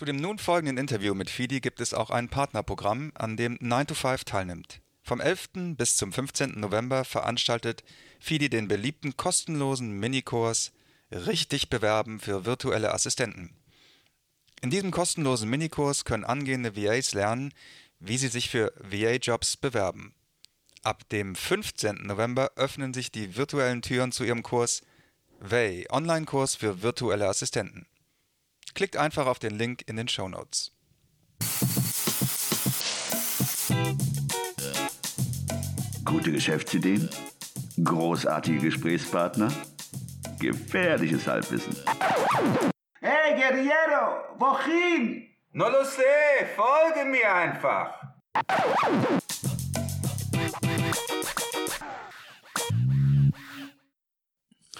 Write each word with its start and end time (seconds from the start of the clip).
Zu 0.00 0.06
dem 0.06 0.16
nun 0.16 0.38
folgenden 0.38 0.78
Interview 0.78 1.12
mit 1.12 1.28
Fidi 1.28 1.60
gibt 1.60 1.78
es 1.78 1.92
auch 1.92 2.08
ein 2.08 2.30
Partnerprogramm, 2.30 3.12
an 3.16 3.36
dem 3.36 3.58
9 3.60 3.88
to 3.88 3.94
5 3.94 4.24
teilnimmt. 4.24 4.80
Vom 5.02 5.20
11. 5.20 5.76
bis 5.76 5.98
zum 5.98 6.10
15. 6.10 6.58
November 6.58 7.04
veranstaltet 7.04 7.84
Fidi 8.18 8.48
den 8.48 8.66
beliebten 8.66 9.18
kostenlosen 9.18 9.90
Minikurs 9.90 10.72
Richtig 11.12 11.68
bewerben 11.68 12.18
für 12.18 12.46
virtuelle 12.46 12.94
Assistenten. 12.94 13.54
In 14.62 14.70
diesem 14.70 14.90
kostenlosen 14.90 15.50
Minikurs 15.50 16.06
können 16.06 16.24
angehende 16.24 16.76
VAs 16.76 17.12
lernen, 17.12 17.52
wie 17.98 18.16
sie 18.16 18.28
sich 18.28 18.48
für 18.48 18.72
VA-Jobs 18.80 19.58
bewerben. 19.58 20.14
Ab 20.82 21.06
dem 21.10 21.34
15. 21.34 22.06
November 22.06 22.52
öffnen 22.56 22.94
sich 22.94 23.12
die 23.12 23.36
virtuellen 23.36 23.82
Türen 23.82 24.12
zu 24.12 24.24
ihrem 24.24 24.42
Kurs 24.42 24.80
VAY 25.40 25.88
Online-Kurs 25.90 26.54
für 26.54 26.80
virtuelle 26.80 27.28
Assistenten. 27.28 27.86
Klickt 28.74 28.96
einfach 28.96 29.26
auf 29.26 29.38
den 29.38 29.56
Link 29.56 29.82
in 29.86 29.96
den 29.96 30.08
Show 30.08 30.28
Notes. 30.28 30.72
Gute 36.04 36.32
Geschäftsideen? 36.32 37.08
Großartige 37.82 38.58
Gesprächspartner? 38.58 39.52
Gefährliches 40.38 41.26
Halbwissen. 41.26 41.76
Hey 43.00 43.34
Guerriero, 43.36 44.36
wohin? 44.38 45.26
No 45.52 45.68
lo 45.68 45.82
sé, 45.84 46.46
folge 46.56 47.04
mir 47.08 47.34
einfach. 47.34 47.94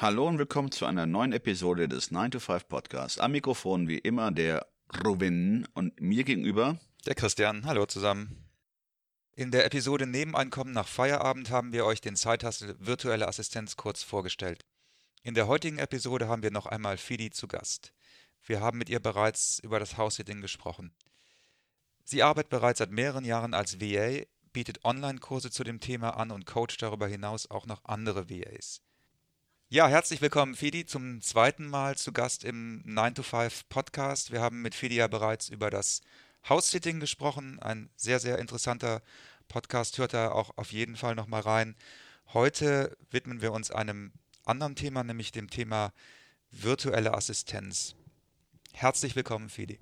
Hallo 0.01 0.27
und 0.27 0.39
willkommen 0.39 0.73
zu 0.73 0.87
einer 0.87 1.05
neuen 1.05 1.35
Episode 1.35 1.87
des 1.87 2.11
9 2.11 2.31
to 2.31 2.41
5 2.41 2.69
Podcasts. 2.69 3.19
Am 3.19 3.33
Mikrofon 3.33 3.87
wie 3.87 3.99
immer 3.99 4.31
der 4.31 4.67
Ruben 5.05 5.69
und 5.75 6.01
mir 6.01 6.25
gegenüber 6.25 6.81
der 7.05 7.15
Christian. 7.15 7.67
Hallo 7.67 7.85
zusammen. 7.85 8.49
In 9.37 9.51
der 9.51 9.67
Episode 9.67 10.07
Nebeneinkommen 10.07 10.73
nach 10.73 10.89
Feierabend 10.89 11.51
haben 11.51 11.75
wir 11.75 11.85
euch 11.85 12.01
den 12.01 12.17
Zeithassel 12.17 12.77
virtuelle 12.79 13.29
Assistenz 13.29 13.77
kurz 13.77 14.03
vorgestellt. 14.03 14.65
In 15.23 15.35
der 15.35 15.49
heutigen 15.49 15.77
Episode 15.77 16.29
haben 16.29 16.43
wir 16.43 16.51
noch 16.51 16.65
einmal 16.65 16.97
Fidi 16.97 17.29
zu 17.29 17.47
Gast. 17.47 17.93
Wir 18.43 18.63
haben 18.63 18.79
mit 18.79 18.89
ihr 18.89 19.01
bereits 19.01 19.59
über 19.59 19.79
das 19.79 19.99
House-Sitting 19.99 20.41
gesprochen. 20.41 20.95
Sie 22.05 22.23
arbeitet 22.23 22.49
bereits 22.49 22.79
seit 22.79 22.91
mehreren 22.91 23.27
Jahren 23.27 23.53
als 23.53 23.83
VA, 23.83 24.23
bietet 24.55 24.83
Online-Kurse 24.83 25.51
zu 25.51 25.63
dem 25.63 25.79
Thema 25.79 26.17
an 26.17 26.31
und 26.31 26.47
coacht 26.47 26.81
darüber 26.81 27.07
hinaus 27.07 27.51
auch 27.51 27.67
noch 27.67 27.85
andere 27.85 28.31
VAs. 28.31 28.81
Ja, 29.73 29.87
herzlich 29.87 30.21
willkommen, 30.21 30.57
Fidi, 30.57 30.85
zum 30.85 31.21
zweiten 31.21 31.69
Mal 31.69 31.95
zu 31.95 32.13
Gast 32.13 32.43
im 32.43 32.83
9 32.87 33.15
to 33.15 33.23
5 33.23 33.69
Podcast. 33.69 34.33
Wir 34.33 34.41
haben 34.41 34.63
mit 34.63 34.75
Fidi 34.75 34.97
ja 34.97 35.07
bereits 35.07 35.49
über 35.49 35.71
das 35.71 36.01
House-Sitting 36.49 36.99
gesprochen. 36.99 37.61
Ein 37.63 37.89
sehr, 37.95 38.19
sehr 38.19 38.41
interessanter 38.41 39.01
Podcast. 39.47 39.97
Hört 39.99 40.13
da 40.13 40.33
auch 40.33 40.51
auf 40.57 40.73
jeden 40.73 40.97
Fall 40.97 41.15
nochmal 41.15 41.43
rein. 41.43 41.77
Heute 42.35 42.97
widmen 43.13 43.43
wir 43.43 43.53
uns 43.53 43.71
einem 43.71 44.11
anderen 44.45 44.75
Thema, 44.75 45.05
nämlich 45.05 45.31
dem 45.31 45.49
Thema 45.49 45.93
virtuelle 46.51 47.15
Assistenz. 47.15 47.95
Herzlich 48.73 49.15
willkommen, 49.15 49.51
Fidi. 49.51 49.79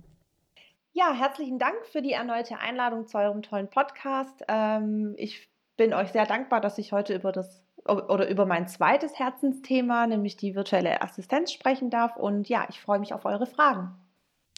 Ja, 0.92 1.14
herzlichen 1.14 1.58
Dank 1.58 1.78
für 1.90 2.02
die 2.02 2.12
erneute 2.12 2.58
Einladung 2.58 3.06
zu 3.06 3.16
eurem 3.16 3.40
tollen 3.40 3.70
Podcast. 3.70 4.42
Ähm, 4.48 5.14
ich 5.16 5.48
bin 5.78 5.94
euch 5.94 6.10
sehr 6.10 6.26
dankbar, 6.26 6.60
dass 6.60 6.76
ich 6.76 6.92
heute 6.92 7.14
über 7.14 7.32
das 7.32 7.64
oder 7.88 8.28
über 8.28 8.46
mein 8.46 8.68
zweites 8.68 9.18
Herzensthema, 9.18 10.06
nämlich 10.06 10.36
die 10.36 10.54
virtuelle 10.54 11.02
Assistenz 11.02 11.52
sprechen 11.52 11.90
darf. 11.90 12.16
Und 12.16 12.48
ja, 12.48 12.66
ich 12.68 12.80
freue 12.80 12.98
mich 12.98 13.14
auf 13.14 13.24
eure 13.24 13.46
Fragen. 13.46 13.94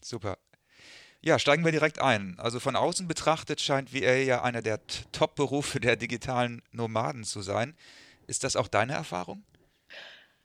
Super. 0.02 0.38
Ja, 1.22 1.38
steigen 1.38 1.64
wir 1.64 1.72
direkt 1.72 2.00
ein. 2.00 2.36
Also 2.38 2.60
von 2.60 2.76
außen 2.76 3.06
betrachtet 3.06 3.60
scheint 3.60 3.92
VA 3.92 4.14
ja 4.14 4.42
einer 4.42 4.62
der 4.62 4.80
Top-Berufe 5.12 5.78
der 5.78 5.96
digitalen 5.96 6.62
Nomaden 6.72 7.24
zu 7.24 7.42
sein. 7.42 7.76
Ist 8.26 8.42
das 8.42 8.56
auch 8.56 8.68
deine 8.68 8.94
Erfahrung? 8.94 9.44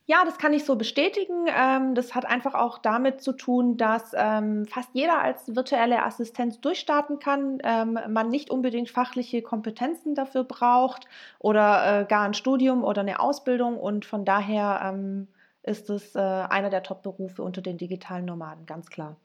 Ja, 0.07 0.23
das 0.23 0.38
kann 0.38 0.53
ich 0.53 0.66
so 0.66 0.75
bestätigen. 0.75 1.47
Ähm, 1.47 1.95
das 1.95 2.13
hat 2.13 2.25
einfach 2.25 2.53
auch 2.53 2.77
damit 2.77 3.21
zu 3.21 3.33
tun, 3.33 3.75
dass 3.75 4.11
ähm, 4.16 4.66
fast 4.67 4.89
jeder 4.93 5.19
als 5.19 5.55
virtuelle 5.55 6.03
Assistenz 6.03 6.61
durchstarten 6.61 7.17
kann. 7.17 7.57
Ähm, 7.63 7.97
man 8.09 8.29
nicht 8.29 8.51
unbedingt 8.51 8.91
fachliche 8.91 9.41
Kompetenzen 9.41 10.13
dafür 10.13 10.43
braucht 10.43 11.07
oder 11.39 12.01
äh, 12.01 12.05
gar 12.05 12.25
ein 12.25 12.35
Studium 12.35 12.83
oder 12.83 13.01
eine 13.01 13.19
Ausbildung. 13.19 13.79
Und 13.79 14.05
von 14.05 14.25
daher 14.25 15.25
ist 15.63 15.89
es 15.89 16.13
äh, 16.13 16.19
einer 16.19 16.69
der 16.69 16.83
Top-Berufe 16.83 17.41
unter 17.41 17.61
den 17.61 17.77
digitalen 17.77 18.25
Nomaden, 18.25 18.67
ganz 18.67 18.87
klar. 18.87 19.17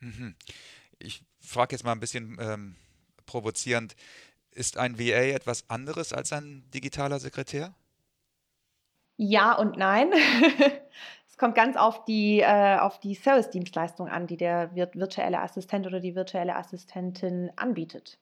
Mhm. 0.00 0.34
Ich 0.98 1.22
frage 1.40 1.74
jetzt 1.74 1.84
mal 1.84 1.92
ein 1.92 2.00
bisschen 2.00 2.36
ähm, 2.40 2.76
provozierend. 3.24 3.96
Ist 4.50 4.76
ein 4.76 4.98
VA 4.98 5.34
etwas 5.34 5.68
anderes 5.68 6.12
als 6.12 6.32
ein 6.32 6.64
digitaler 6.72 7.18
Sekretär? 7.18 7.74
Ja 9.16 9.56
und 9.56 9.76
nein. 9.76 10.12
es 11.28 11.36
kommt 11.36 11.54
ganz 11.54 11.76
auf 11.76 12.04
die, 12.04 12.40
äh, 12.40 12.78
auf 12.78 13.00
die 13.00 13.14
Service-Dienstleistung 13.14 14.08
an, 14.08 14.26
die 14.26 14.36
der 14.36 14.74
virtuelle 14.74 15.40
Assistent 15.40 15.86
oder 15.86 16.00
die 16.00 16.14
virtuelle 16.14 16.56
Assistentin 16.56 17.50
anbietet. 17.56 18.18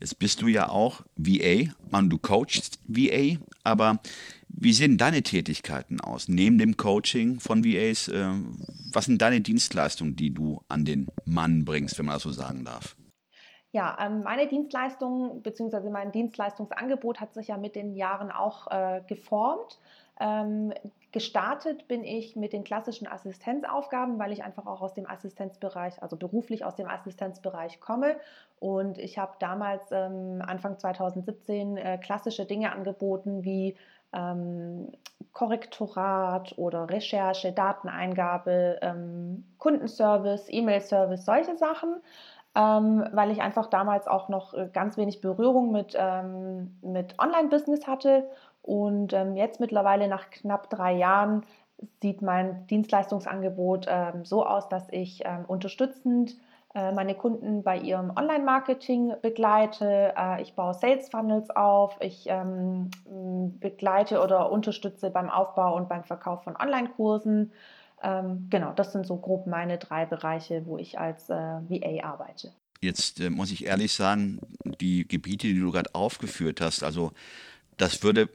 Jetzt 0.00 0.20
bist 0.20 0.42
du 0.42 0.46
ja 0.46 0.68
auch 0.68 1.02
VA, 1.16 1.72
man, 1.90 2.08
du 2.08 2.18
coachst 2.18 2.78
VA, 2.86 3.36
aber 3.64 3.98
wie 4.48 4.72
sehen 4.72 4.96
deine 4.96 5.22
Tätigkeiten 5.22 6.00
aus? 6.00 6.28
Neben 6.28 6.58
dem 6.58 6.76
Coaching 6.76 7.40
von 7.40 7.64
VAs, 7.64 8.06
äh, 8.06 8.30
was 8.92 9.06
sind 9.06 9.20
deine 9.20 9.40
Dienstleistungen, 9.40 10.14
die 10.14 10.32
du 10.32 10.60
an 10.68 10.84
den 10.84 11.08
Mann 11.24 11.64
bringst, 11.64 11.98
wenn 11.98 12.06
man 12.06 12.14
das 12.14 12.22
so 12.22 12.30
sagen 12.30 12.64
darf? 12.64 12.96
Ja, 13.72 13.98
ähm, 14.00 14.22
meine 14.22 14.46
Dienstleistung 14.46 15.42
bzw. 15.42 15.90
mein 15.90 16.10
Dienstleistungsangebot 16.12 17.20
hat 17.20 17.34
sich 17.34 17.48
ja 17.48 17.58
mit 17.58 17.74
den 17.74 17.94
Jahren 17.94 18.30
auch 18.30 18.70
äh, 18.70 19.02
geformt. 19.06 19.78
Ähm, 20.20 20.72
gestartet 21.12 21.88
bin 21.88 22.04
ich 22.04 22.36
mit 22.36 22.52
den 22.52 22.64
klassischen 22.64 23.06
Assistenzaufgaben, 23.06 24.18
weil 24.18 24.32
ich 24.32 24.44
einfach 24.44 24.66
auch 24.66 24.82
aus 24.82 24.94
dem 24.94 25.08
Assistenzbereich, 25.08 26.02
also 26.02 26.16
beruflich 26.16 26.64
aus 26.64 26.74
dem 26.76 26.88
Assistenzbereich 26.88 27.80
komme. 27.80 28.16
Und 28.60 28.98
ich 28.98 29.18
habe 29.18 29.32
damals 29.38 29.90
ähm, 29.90 30.42
Anfang 30.46 30.78
2017 30.78 31.76
äh, 31.76 31.98
klassische 31.98 32.44
Dinge 32.44 32.72
angeboten 32.72 33.44
wie 33.44 33.76
ähm, 34.12 34.92
Korrektorat 35.32 36.58
oder 36.58 36.90
Recherche, 36.90 37.52
Dateneingabe, 37.52 38.78
ähm, 38.82 39.44
Kundenservice, 39.58 40.48
E-Mail-Service, 40.50 41.24
solche 41.24 41.56
Sachen. 41.56 41.96
Ähm, 42.54 43.06
weil 43.12 43.30
ich 43.30 43.40
einfach 43.40 43.66
damals 43.66 44.08
auch 44.08 44.28
noch 44.28 44.52
äh, 44.54 44.68
ganz 44.72 44.96
wenig 44.96 45.20
Berührung 45.20 45.70
mit, 45.70 45.94
ähm, 45.96 46.76
mit 46.82 47.16
Online-Business 47.18 47.86
hatte 47.86 48.28
und 48.68 49.14
ähm, 49.14 49.34
jetzt 49.34 49.60
mittlerweile 49.60 50.08
nach 50.08 50.28
knapp 50.28 50.68
drei 50.68 50.92
Jahren 50.92 51.46
sieht 52.02 52.20
mein 52.20 52.66
Dienstleistungsangebot 52.66 53.86
ähm, 53.88 54.26
so 54.26 54.44
aus, 54.44 54.68
dass 54.68 54.86
ich 54.90 55.22
ähm, 55.24 55.46
unterstützend 55.46 56.36
äh, 56.74 56.92
meine 56.92 57.14
Kunden 57.14 57.62
bei 57.62 57.78
ihrem 57.78 58.10
Online-Marketing 58.10 59.14
begleite. 59.22 60.12
Äh, 60.14 60.42
ich 60.42 60.52
baue 60.52 60.74
Sales 60.74 61.08
Funnels 61.08 61.48
auf. 61.48 61.96
Ich 62.00 62.26
ähm, 62.28 62.90
begleite 63.58 64.20
oder 64.20 64.52
unterstütze 64.52 65.08
beim 65.08 65.30
Aufbau 65.30 65.74
und 65.74 65.88
beim 65.88 66.04
Verkauf 66.04 66.44
von 66.44 66.54
Online-Kursen. 66.54 67.52
Ähm, 68.02 68.48
genau, 68.50 68.74
das 68.74 68.92
sind 68.92 69.06
so 69.06 69.16
grob 69.16 69.46
meine 69.46 69.78
drei 69.78 70.04
Bereiche, 70.04 70.66
wo 70.66 70.76
ich 70.76 70.98
als 70.98 71.30
äh, 71.30 71.34
VA 71.34 72.04
arbeite. 72.04 72.52
Jetzt 72.82 73.18
äh, 73.18 73.30
muss 73.30 73.50
ich 73.50 73.64
ehrlich 73.64 73.94
sagen, 73.94 74.40
die 74.78 75.08
Gebiete, 75.08 75.46
die 75.46 75.58
du 75.58 75.72
gerade 75.72 75.94
aufgeführt 75.94 76.60
hast, 76.60 76.82
also 76.82 77.12
das 77.78 78.02
würde 78.02 78.28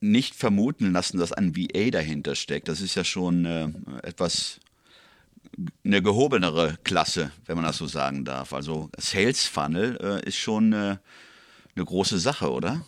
nicht 0.00 0.34
vermuten 0.34 0.92
lassen, 0.92 1.18
dass 1.18 1.32
ein 1.32 1.56
VA 1.56 1.90
dahinter 1.90 2.34
steckt. 2.34 2.68
Das 2.68 2.80
ist 2.80 2.94
ja 2.94 3.04
schon 3.04 3.44
äh, 3.44 3.68
etwas 4.02 4.60
eine 5.84 6.02
gehobenere 6.02 6.78
Klasse, 6.84 7.32
wenn 7.46 7.56
man 7.56 7.64
das 7.64 7.76
so 7.76 7.86
sagen 7.86 8.24
darf. 8.24 8.52
Also 8.52 8.88
Sales 8.96 9.46
Funnel 9.46 9.98
äh, 10.00 10.26
ist 10.26 10.36
schon 10.36 10.72
äh, 10.72 10.96
eine 11.76 11.84
große 11.84 12.18
Sache, 12.18 12.50
oder? 12.50 12.80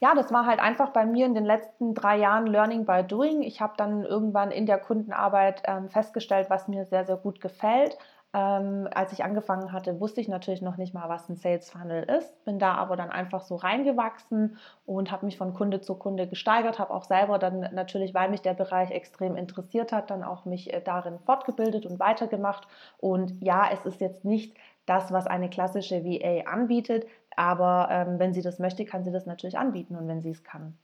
Ja, 0.00 0.14
das 0.14 0.32
war 0.32 0.46
halt 0.46 0.60
einfach 0.60 0.90
bei 0.90 1.04
mir 1.04 1.26
in 1.26 1.34
den 1.34 1.44
letzten 1.44 1.94
drei 1.94 2.16
Jahren 2.18 2.46
Learning 2.46 2.86
by 2.86 3.02
Doing. 3.06 3.42
Ich 3.42 3.60
habe 3.60 3.74
dann 3.76 4.04
irgendwann 4.04 4.50
in 4.50 4.64
der 4.64 4.78
Kundenarbeit 4.78 5.62
ähm, 5.66 5.90
festgestellt, 5.90 6.48
was 6.48 6.68
mir 6.68 6.86
sehr, 6.86 7.04
sehr 7.04 7.16
gut 7.16 7.40
gefällt. 7.40 7.98
Ähm, 8.32 8.86
als 8.94 9.12
ich 9.12 9.24
angefangen 9.24 9.72
hatte, 9.72 9.98
wusste 9.98 10.20
ich 10.20 10.28
natürlich 10.28 10.62
noch 10.62 10.76
nicht 10.76 10.94
mal, 10.94 11.08
was 11.08 11.28
ein 11.28 11.34
Sales 11.34 11.68
Funnel 11.68 12.04
ist, 12.04 12.44
bin 12.44 12.60
da 12.60 12.74
aber 12.74 12.96
dann 12.96 13.10
einfach 13.10 13.42
so 13.42 13.56
reingewachsen 13.56 14.56
und 14.86 15.10
habe 15.10 15.26
mich 15.26 15.36
von 15.36 15.52
Kunde 15.52 15.80
zu 15.80 15.96
Kunde 15.96 16.28
gesteigert, 16.28 16.78
habe 16.78 16.94
auch 16.94 17.02
selber 17.02 17.40
dann 17.40 17.68
natürlich, 17.74 18.14
weil 18.14 18.30
mich 18.30 18.40
der 18.40 18.54
Bereich 18.54 18.92
extrem 18.92 19.34
interessiert 19.34 19.90
hat, 19.90 20.10
dann 20.10 20.22
auch 20.22 20.44
mich 20.44 20.72
äh, 20.72 20.80
darin 20.80 21.18
fortgebildet 21.18 21.86
und 21.86 21.98
weitergemacht. 21.98 22.68
Und 22.98 23.42
ja, 23.42 23.68
es 23.72 23.84
ist 23.84 24.00
jetzt 24.00 24.24
nicht 24.24 24.56
das, 24.86 25.10
was 25.10 25.26
eine 25.26 25.50
klassische 25.50 26.04
VA 26.04 26.48
anbietet, 26.48 27.06
aber 27.34 27.88
ähm, 27.90 28.20
wenn 28.20 28.32
sie 28.32 28.42
das 28.42 28.60
möchte, 28.60 28.84
kann 28.84 29.02
sie 29.02 29.10
das 29.10 29.26
natürlich 29.26 29.58
anbieten 29.58 29.96
und 29.96 30.06
wenn 30.06 30.22
sie 30.22 30.30
es 30.30 30.44
kann. 30.44 30.78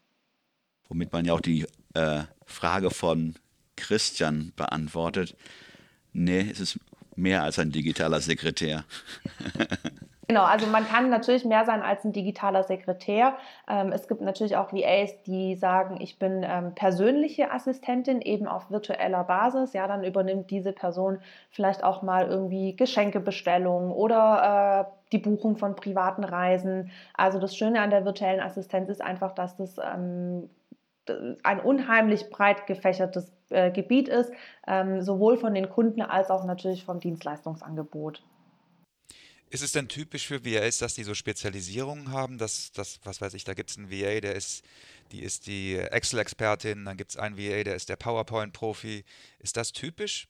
Womit 0.89 1.13
man 1.13 1.25
ja 1.25 1.33
auch 1.33 1.41
die 1.41 1.65
äh, 1.95 2.23
Frage 2.45 2.91
von 2.91 3.37
Christian 3.77 4.53
beantwortet. 4.57 5.37
Nee, 6.13 6.49
es 6.51 6.61
ist 6.61 6.81
mehr 7.17 7.43
als 7.43 7.59
ein 7.59 7.71
digitaler 7.71 8.21
Sekretär. 8.21 8.85
Genau, 10.29 10.43
also 10.43 10.67
man 10.67 10.89
kann 10.89 11.09
natürlich 11.09 11.45
mehr 11.45 11.65
sein 11.65 11.83
als 11.83 12.05
ein 12.05 12.13
digitaler 12.13 12.65
Sekretär. 12.65 13.37
Ähm, 13.69 13.93
es 13.93 14.09
gibt 14.09 14.21
natürlich 14.21 14.57
auch 14.57 14.73
VAs, 14.73 15.23
die 15.23 15.55
sagen, 15.55 15.99
ich 16.01 16.19
bin 16.19 16.45
ähm, 16.45 16.75
persönliche 16.75 17.53
Assistentin, 17.53 18.21
eben 18.21 18.49
auf 18.49 18.69
virtueller 18.69 19.23
Basis. 19.23 19.73
Ja, 19.73 19.87
dann 19.87 20.03
übernimmt 20.03 20.51
diese 20.51 20.73
Person 20.73 21.21
vielleicht 21.51 21.85
auch 21.85 22.03
mal 22.03 22.27
irgendwie 22.27 22.75
Geschenkebestellungen 22.75 23.93
oder 23.93 24.89
äh, 24.89 25.11
die 25.13 25.19
Buchung 25.19 25.59
von 25.59 25.77
privaten 25.77 26.25
Reisen. 26.25 26.91
Also 27.15 27.39
das 27.39 27.57
Schöne 27.57 27.81
an 27.81 27.91
der 27.91 28.05
virtuellen 28.05 28.41
Assistenz 28.41 28.89
ist 28.89 29.03
einfach, 29.03 29.33
dass 29.33 29.57
das 29.57 29.77
ähm, 29.79 30.51
ein 31.43 31.61
unheimlich 31.61 32.31
breit 32.31 32.67
gefächertes 32.67 33.33
äh, 33.51 33.71
Gebiet 33.71 34.09
ist, 34.09 34.31
ähm, 34.67 35.03
sowohl 35.03 35.37
von 35.39 35.55
den 35.55 35.69
Kunden 35.69 36.03
als 36.03 36.31
auch 36.31 36.45
natürlich 36.45 36.85
vom 36.85 37.01
Dienstleistungsangebot. 37.01 38.23
Ist 39.49 39.63
es 39.63 39.73
denn 39.73 39.89
typisch 39.89 40.27
für 40.27 40.45
VAs, 40.45 40.79
dass 40.79 40.95
die 40.95 41.05
so 41.05 41.15
Spezialisierungen 41.15 42.11
haben, 42.11 42.37
dass, 42.37 42.73
dass 42.73 42.99
was 43.05 43.21
weiß 43.21 43.35
ich, 43.35 43.45
da 43.45 43.55
gibt 43.55 43.71
es 43.71 43.79
einen 43.79 43.91
VA, 43.91 44.21
der 44.21 44.35
ist, 44.35 44.65
die 45.13 45.23
ist 45.23 45.47
die 45.47 45.77
Excel-Expertin, 45.77 46.85
dann 46.85 46.97
gibt 46.97 47.13
es 47.13 47.17
einen 47.17 47.39
VA, 47.39 47.63
der 47.63 47.77
ist 47.77 47.89
der 47.89 47.97
PowerPoint-Profi. 47.97 49.05
Ist 49.39 49.57
das 49.57 49.73
typisch? 49.73 50.29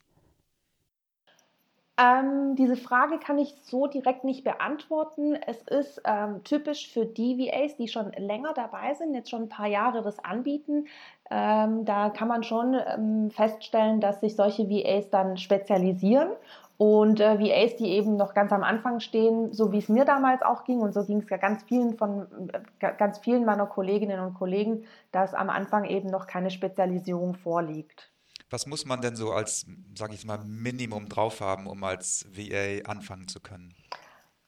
Ähm, 1.99 2.57
diese 2.57 2.77
Frage 2.77 3.19
kann 3.19 3.39
ich 3.39 3.55
so 3.63 3.87
direkt 3.87 4.23
nicht 4.23 4.45
beantworten. 4.45 5.35
Es 5.47 5.63
ist 5.63 6.03
ähm, 6.05 6.45
typisch 6.45 6.93
für 6.93 7.07
die 7.07 7.39
VAs, 7.39 7.77
die 7.77 7.89
schon 7.89 8.13
länger 8.13 8.53
dabei 8.53 8.93
sind, 8.93 9.15
jetzt 9.15 9.31
schon 9.31 9.45
ein 9.45 9.49
paar 9.49 9.67
Jahre 9.67 10.03
das 10.03 10.23
anbieten. 10.23 10.89
Ähm, 11.31 11.87
da 11.87 12.11
kann 12.11 12.29
man 12.29 12.43
schon 12.43 12.75
ähm, 12.75 13.31
feststellen, 13.31 14.01
dass 14.01 14.21
sich 14.21 14.37
solche 14.37 14.69
VAs 14.69 15.09
dann 15.09 15.39
spezialisieren 15.39 16.29
und 16.77 17.21
äh, 17.21 17.41
VAs, 17.41 17.77
die 17.77 17.89
eben 17.89 18.17
noch 18.17 18.35
ganz 18.35 18.53
am 18.53 18.63
Anfang 18.63 19.01
stehen, 19.01 19.55
so 19.55 19.73
wie 19.73 19.79
es 19.79 19.89
mir 19.89 20.05
damals 20.05 20.43
auch 20.43 20.65
ging 20.65 20.81
und 20.81 20.93
so 20.93 21.03
ging 21.05 21.23
es 21.23 21.31
ja 21.31 21.39
ganz 21.39 21.63
vielen 21.63 21.97
von 21.97 22.27
äh, 22.53 22.93
ganz 22.99 23.19
vielen 23.19 23.47
meiner 23.47 23.67
Kolleginnen 23.67 24.21
und 24.21 24.35
Kollegen, 24.35 24.85
dass 25.13 25.33
am 25.33 25.49
Anfang 25.49 25.85
eben 25.85 26.11
noch 26.11 26.27
keine 26.27 26.51
Spezialisierung 26.51 27.35
vorliegt. 27.35 28.11
Was 28.51 28.67
muss 28.67 28.85
man 28.85 29.01
denn 29.01 29.17
so 29.17 29.33
als, 29.33 29.67
sage 29.97 30.15
ich 30.15 30.25
mal, 30.25 30.39
Minimum 30.39 31.09
drauf 31.09 31.41
haben, 31.41 31.67
um 31.67 31.83
als 31.83 32.27
VA 32.31 32.89
anfangen 32.89 33.27
zu 33.29 33.41
können? 33.41 33.75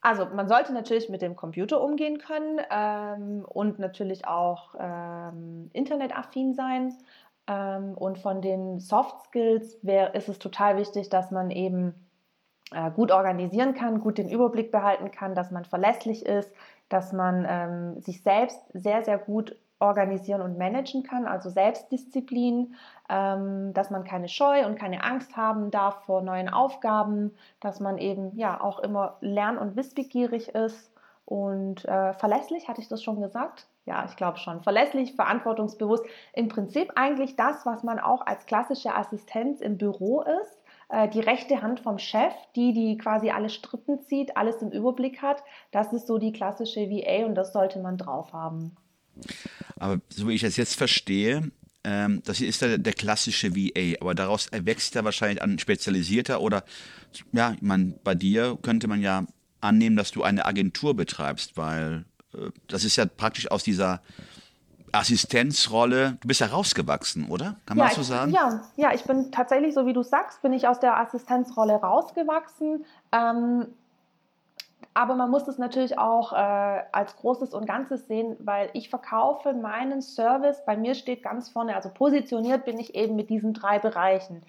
Also 0.00 0.26
man 0.26 0.48
sollte 0.48 0.72
natürlich 0.72 1.08
mit 1.08 1.22
dem 1.22 1.34
Computer 1.34 1.80
umgehen 1.80 2.18
können 2.18 2.60
ähm, 2.70 3.44
und 3.44 3.80
natürlich 3.80 4.26
auch 4.26 4.74
ähm, 4.78 5.70
internetaffin 5.72 6.54
sein. 6.54 6.94
Ähm, 7.48 7.94
und 7.94 8.18
von 8.18 8.40
den 8.40 8.78
Soft 8.78 9.24
Skills 9.24 9.78
wär, 9.82 10.14
ist 10.14 10.28
es 10.28 10.38
total 10.38 10.76
wichtig, 10.76 11.08
dass 11.08 11.32
man 11.32 11.50
eben 11.50 11.94
äh, 12.70 12.90
gut 12.92 13.10
organisieren 13.10 13.74
kann, 13.74 14.00
gut 14.00 14.18
den 14.18 14.28
Überblick 14.28 14.70
behalten 14.70 15.10
kann, 15.10 15.34
dass 15.34 15.50
man 15.50 15.64
verlässlich 15.64 16.24
ist, 16.24 16.52
dass 16.88 17.12
man 17.12 17.44
ähm, 17.48 18.00
sich 18.00 18.22
selbst 18.22 18.60
sehr, 18.72 19.04
sehr 19.04 19.18
gut 19.18 19.56
organisieren 19.80 20.40
und 20.40 20.58
managen 20.58 21.02
kann, 21.02 21.26
also 21.26 21.50
Selbstdisziplin, 21.50 22.74
ähm, 23.08 23.72
dass 23.74 23.90
man 23.90 24.04
keine 24.04 24.28
Scheu 24.28 24.66
und 24.66 24.78
keine 24.78 25.04
Angst 25.04 25.36
haben 25.36 25.70
darf 25.70 26.04
vor 26.04 26.22
neuen 26.22 26.48
Aufgaben, 26.48 27.34
dass 27.60 27.80
man 27.80 27.98
eben 27.98 28.36
ja 28.36 28.60
auch 28.60 28.80
immer 28.80 29.16
lern- 29.20 29.58
und 29.58 29.76
wissbegierig 29.76 30.48
ist 30.54 30.92
und 31.24 31.84
äh, 31.84 32.14
verlässlich, 32.14 32.68
hatte 32.68 32.80
ich 32.80 32.88
das 32.88 33.02
schon 33.02 33.20
gesagt? 33.20 33.66
Ja, 33.84 34.04
ich 34.04 34.16
glaube 34.16 34.38
schon. 34.38 34.62
Verlässlich, 34.62 35.14
verantwortungsbewusst. 35.14 36.04
Im 36.34 36.48
Prinzip 36.48 36.92
eigentlich 36.96 37.36
das, 37.36 37.64
was 37.64 37.82
man 37.82 37.98
auch 37.98 38.26
als 38.26 38.46
klassische 38.46 38.94
Assistenz 38.94 39.60
im 39.60 39.78
Büro 39.78 40.22
ist 40.22 40.58
äh, 40.88 41.08
die 41.08 41.20
rechte 41.20 41.62
Hand 41.62 41.80
vom 41.80 41.98
Chef, 41.98 42.32
die, 42.56 42.72
die 42.72 42.96
quasi 42.98 43.30
alle 43.30 43.50
Strippen 43.50 44.00
zieht, 44.00 44.36
alles 44.36 44.62
im 44.62 44.70
Überblick 44.70 45.22
hat. 45.22 45.42
Das 45.70 45.92
ist 45.92 46.06
so 46.06 46.18
die 46.18 46.32
klassische 46.32 46.90
VA 46.90 47.26
und 47.26 47.34
das 47.34 47.52
sollte 47.52 47.78
man 47.80 47.96
drauf 47.96 48.32
haben. 48.32 48.76
Aber 49.78 50.00
so 50.08 50.28
wie 50.28 50.34
ich 50.34 50.42
das 50.42 50.56
jetzt 50.56 50.76
verstehe, 50.76 51.50
ähm, 51.84 52.22
das 52.24 52.38
hier 52.38 52.48
ist 52.48 52.60
der, 52.62 52.78
der, 52.78 52.92
klassische 52.92 53.54
VA, 53.54 54.00
aber 54.00 54.14
daraus 54.14 54.48
erwächst 54.48 54.94
ja 54.94 55.04
wahrscheinlich 55.04 55.40
ein 55.40 55.58
spezialisierter 55.58 56.40
oder, 56.40 56.64
ja, 57.32 57.52
ich 57.52 57.62
meine, 57.62 57.94
bei 58.02 58.14
dir 58.14 58.58
könnte 58.60 58.88
man 58.88 59.00
ja 59.00 59.26
annehmen, 59.60 59.96
dass 59.96 60.10
du 60.10 60.22
eine 60.22 60.44
Agentur 60.44 60.94
betreibst, 60.94 61.56
weil 61.56 62.04
äh, 62.34 62.50
das 62.66 62.84
ist 62.84 62.96
ja 62.96 63.06
praktisch 63.06 63.50
aus 63.50 63.62
dieser 63.62 64.02
Assistenzrolle, 64.92 66.18
du 66.20 66.28
bist 66.28 66.40
ja 66.40 66.46
rausgewachsen, 66.48 67.28
oder? 67.28 67.56
Kann 67.66 67.76
man 67.76 67.88
ja, 67.88 67.94
so 67.94 68.02
sagen? 68.02 68.32
Ja, 68.32 68.62
ja, 68.76 68.92
ich 68.94 69.04
bin 69.04 69.30
tatsächlich, 69.30 69.74
so 69.74 69.86
wie 69.86 69.92
du 69.92 70.02
sagst, 70.02 70.42
bin 70.42 70.52
ich 70.52 70.66
aus 70.66 70.80
der 70.80 70.98
Assistenzrolle 70.98 71.74
rausgewachsen. 71.74 72.84
Ähm, 73.12 73.66
aber 74.98 75.14
man 75.14 75.30
muss 75.30 75.46
es 75.46 75.58
natürlich 75.58 75.96
auch 75.96 76.32
äh, 76.32 76.82
als 76.90 77.14
Großes 77.14 77.54
und 77.54 77.66
Ganzes 77.66 78.08
sehen, 78.08 78.36
weil 78.40 78.68
ich 78.72 78.90
verkaufe 78.90 79.52
meinen 79.52 80.02
Service, 80.02 80.64
bei 80.66 80.76
mir 80.76 80.96
steht 80.96 81.22
ganz 81.22 81.48
vorne, 81.48 81.76
also 81.76 81.88
positioniert 81.88 82.64
bin 82.64 82.80
ich 82.80 82.96
eben 82.96 83.14
mit 83.14 83.30
diesen 83.30 83.54
drei 83.54 83.78
Bereichen. 83.78 84.42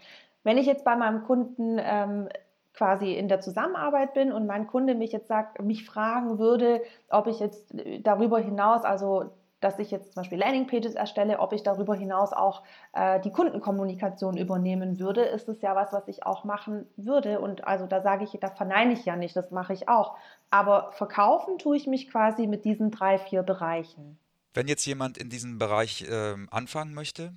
Wenn 0.44 0.58
ich 0.58 0.66
jetzt 0.66 0.84
bei 0.84 0.96
meinem 0.96 1.24
Kunden 1.24 1.78
ähm, 1.80 2.30
quasi 2.74 3.14
in 3.14 3.28
der 3.28 3.42
Zusammenarbeit 3.42 4.16
bin 4.16 4.32
und 4.32 4.48
mein 4.48 4.66
Kunde 4.66 4.96
mich 4.96 5.12
jetzt 5.12 5.28
sagt, 5.28 5.62
mich 5.62 5.86
fragen 5.86 6.40
würde, 6.40 6.82
ob 7.12 7.28
ich 7.28 7.40
jetzt 7.40 7.72
darüber 8.00 8.40
hinaus, 8.40 8.86
also 8.86 9.30
dass 9.60 9.80
ich 9.80 9.92
jetzt 9.92 10.14
zum 10.14 10.22
Beispiel 10.22 10.38
Landingpages 10.38 10.96
erstelle, 10.96 11.40
ob 11.40 11.54
ich 11.54 11.64
darüber 11.64 11.96
hinaus 11.96 12.34
auch 12.34 12.64
äh, 12.94 13.20
die 13.20 13.32
Kundenkommunikation 13.32 14.38
übernehmen 14.38 15.00
würde, 15.00 15.22
ist 15.22 15.50
es 15.50 15.62
ja 15.62 15.76
was, 15.76 15.92
was 15.92 16.08
ich 16.08 16.24
auch 16.24 16.44
machen 16.44 16.88
würde. 16.96 17.40
Und 17.40 17.66
also 17.66 17.86
da 17.86 18.02
sage 18.02 18.24
ich, 18.24 18.32
da 18.40 18.50
verneine 18.50 18.94
ich 18.94 19.06
ja 19.06 19.16
nicht, 19.16 19.36
das 19.36 19.52
mache 19.52 19.74
ich 19.74 19.90
auch. 19.90 20.18
Aber 20.50 20.92
verkaufen 20.94 21.58
tue 21.58 21.78
ich 21.78 21.88
mich 21.88 22.10
quasi 22.10 22.48
mit 22.48 22.66
diesen 22.66 22.92
drei, 22.92 23.18
vier 23.18 23.44
Bereichen. 23.44 24.18
Wenn 24.54 24.68
jetzt 24.68 24.86
jemand 24.86 25.18
in 25.18 25.30
diesem 25.30 25.60
Bereich 25.60 26.04
äh, 26.10 26.36
anfangen 26.50 26.94
möchte, 26.94 27.34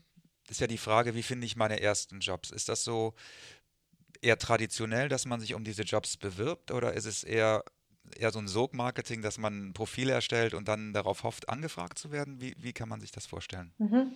ist 0.49 0.61
ja 0.61 0.67
die 0.67 0.79
Frage, 0.79 1.15
wie 1.15 1.23
finde 1.23 1.47
ich 1.47 1.57
meine 1.57 1.81
ersten 1.81 2.21
Jobs? 2.21 2.51
Ist 2.51 2.69
das 2.69 2.85
so 2.85 3.15
eher 4.21 4.39
traditionell, 4.39 5.09
dass 5.09 5.27
man 5.27 5.41
sich 5.41 5.55
um 5.55 5.65
diese 5.65 5.83
Jobs 5.83 6.17
bewirbt 6.17 6.71
oder 6.71 6.95
ist 6.95 7.07
es 7.07 7.25
eher 7.25 7.65
eher 8.19 8.31
so 8.31 8.39
ein 8.39 8.49
Sog-Marketing, 8.49 9.23
dass 9.23 9.39
man 9.39 9.73
Profile 9.73 10.13
erstellt 10.13 10.55
und 10.55 10.69
dann 10.69 10.93
darauf 10.93 11.25
hofft, 11.25 11.49
angefragt 11.49 11.99
zu 11.99 12.13
werden? 12.13 12.41
Wie, 12.41 12.55
wie 12.59 12.73
kann 12.73 12.89
man 12.89 13.01
sich 13.01 13.13
das 13.13 13.27
vorstellen? 13.27 13.73
Mhm. 13.79 14.15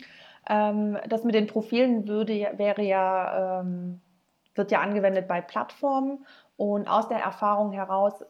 Ähm, 0.48 0.98
das 1.08 1.24
mit 1.24 1.34
den 1.34 1.46
Profilen 1.46 2.06
würde, 2.06 2.52
wäre 2.56 2.82
ja, 2.82 3.60
ähm, 3.60 4.00
wird 4.54 4.70
ja 4.70 4.80
angewendet 4.80 5.28
bei 5.28 5.40
Plattformen 5.40 6.26
und 6.56 6.88
aus 6.88 7.08
der 7.08 7.18
Erfahrung 7.18 7.72
heraus 7.72 8.24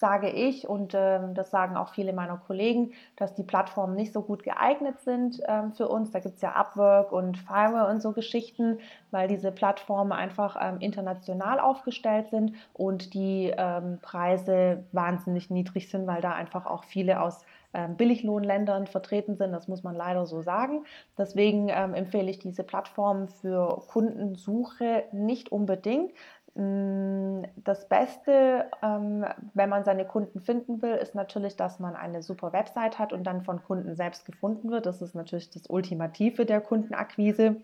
sage 0.00 0.30
ich 0.30 0.66
und 0.66 0.94
ähm, 0.94 1.34
das 1.34 1.50
sagen 1.50 1.76
auch 1.76 1.90
viele 1.90 2.14
meiner 2.14 2.38
Kollegen, 2.38 2.92
dass 3.16 3.34
die 3.34 3.42
Plattformen 3.42 3.94
nicht 3.94 4.14
so 4.14 4.22
gut 4.22 4.42
geeignet 4.42 4.98
sind 5.00 5.42
ähm, 5.46 5.72
für 5.72 5.88
uns. 5.88 6.10
Da 6.10 6.20
gibt 6.20 6.36
es 6.36 6.40
ja 6.40 6.52
Upwork 6.52 7.12
und 7.12 7.36
Fiverr 7.36 7.86
und 7.90 8.00
so 8.00 8.12
Geschichten, 8.12 8.78
weil 9.10 9.28
diese 9.28 9.52
Plattformen 9.52 10.12
einfach 10.12 10.56
ähm, 10.58 10.78
international 10.80 11.60
aufgestellt 11.60 12.30
sind 12.30 12.54
und 12.72 13.12
die 13.12 13.52
ähm, 13.54 13.98
Preise 14.00 14.84
wahnsinnig 14.92 15.50
niedrig 15.50 15.90
sind, 15.90 16.06
weil 16.06 16.22
da 16.22 16.32
einfach 16.32 16.64
auch 16.64 16.84
viele 16.84 17.20
aus 17.20 17.44
ähm, 17.72 17.96
Billiglohnländern 17.96 18.88
vertreten 18.88 19.36
sind. 19.36 19.52
Das 19.52 19.68
muss 19.68 19.84
man 19.84 19.94
leider 19.94 20.26
so 20.26 20.42
sagen. 20.42 20.84
Deswegen 21.16 21.68
ähm, 21.68 21.94
empfehle 21.94 22.28
ich 22.28 22.40
diese 22.40 22.64
Plattformen 22.64 23.28
für 23.28 23.82
Kundensuche 23.86 25.04
nicht 25.12 25.52
unbedingt. 25.52 26.10
Das 26.54 27.88
Beste, 27.88 28.70
ähm, 28.82 29.24
wenn 29.54 29.68
man 29.68 29.84
seine 29.84 30.04
Kunden 30.04 30.40
finden 30.40 30.82
will, 30.82 30.94
ist 30.94 31.14
natürlich, 31.14 31.56
dass 31.56 31.78
man 31.78 31.94
eine 31.94 32.22
super 32.22 32.52
Website 32.52 32.98
hat 32.98 33.12
und 33.12 33.24
dann 33.24 33.42
von 33.42 33.62
Kunden 33.62 33.94
selbst 33.94 34.26
gefunden 34.26 34.70
wird. 34.70 34.84
Das 34.84 35.00
ist 35.00 35.14
natürlich 35.14 35.50
das 35.50 35.68
Ultimative 35.68 36.46
der 36.46 36.60
Kundenakquise. 36.60 37.56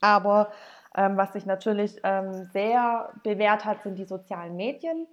Aber 0.00 0.50
ähm, 0.96 1.16
was 1.16 1.34
sich 1.34 1.46
natürlich 1.46 2.00
ähm, 2.02 2.44
sehr 2.52 3.10
bewährt 3.22 3.64
hat, 3.64 3.82
sind 3.82 3.98
die 3.98 4.04
sozialen 4.04 4.56
Medien. 4.56 5.06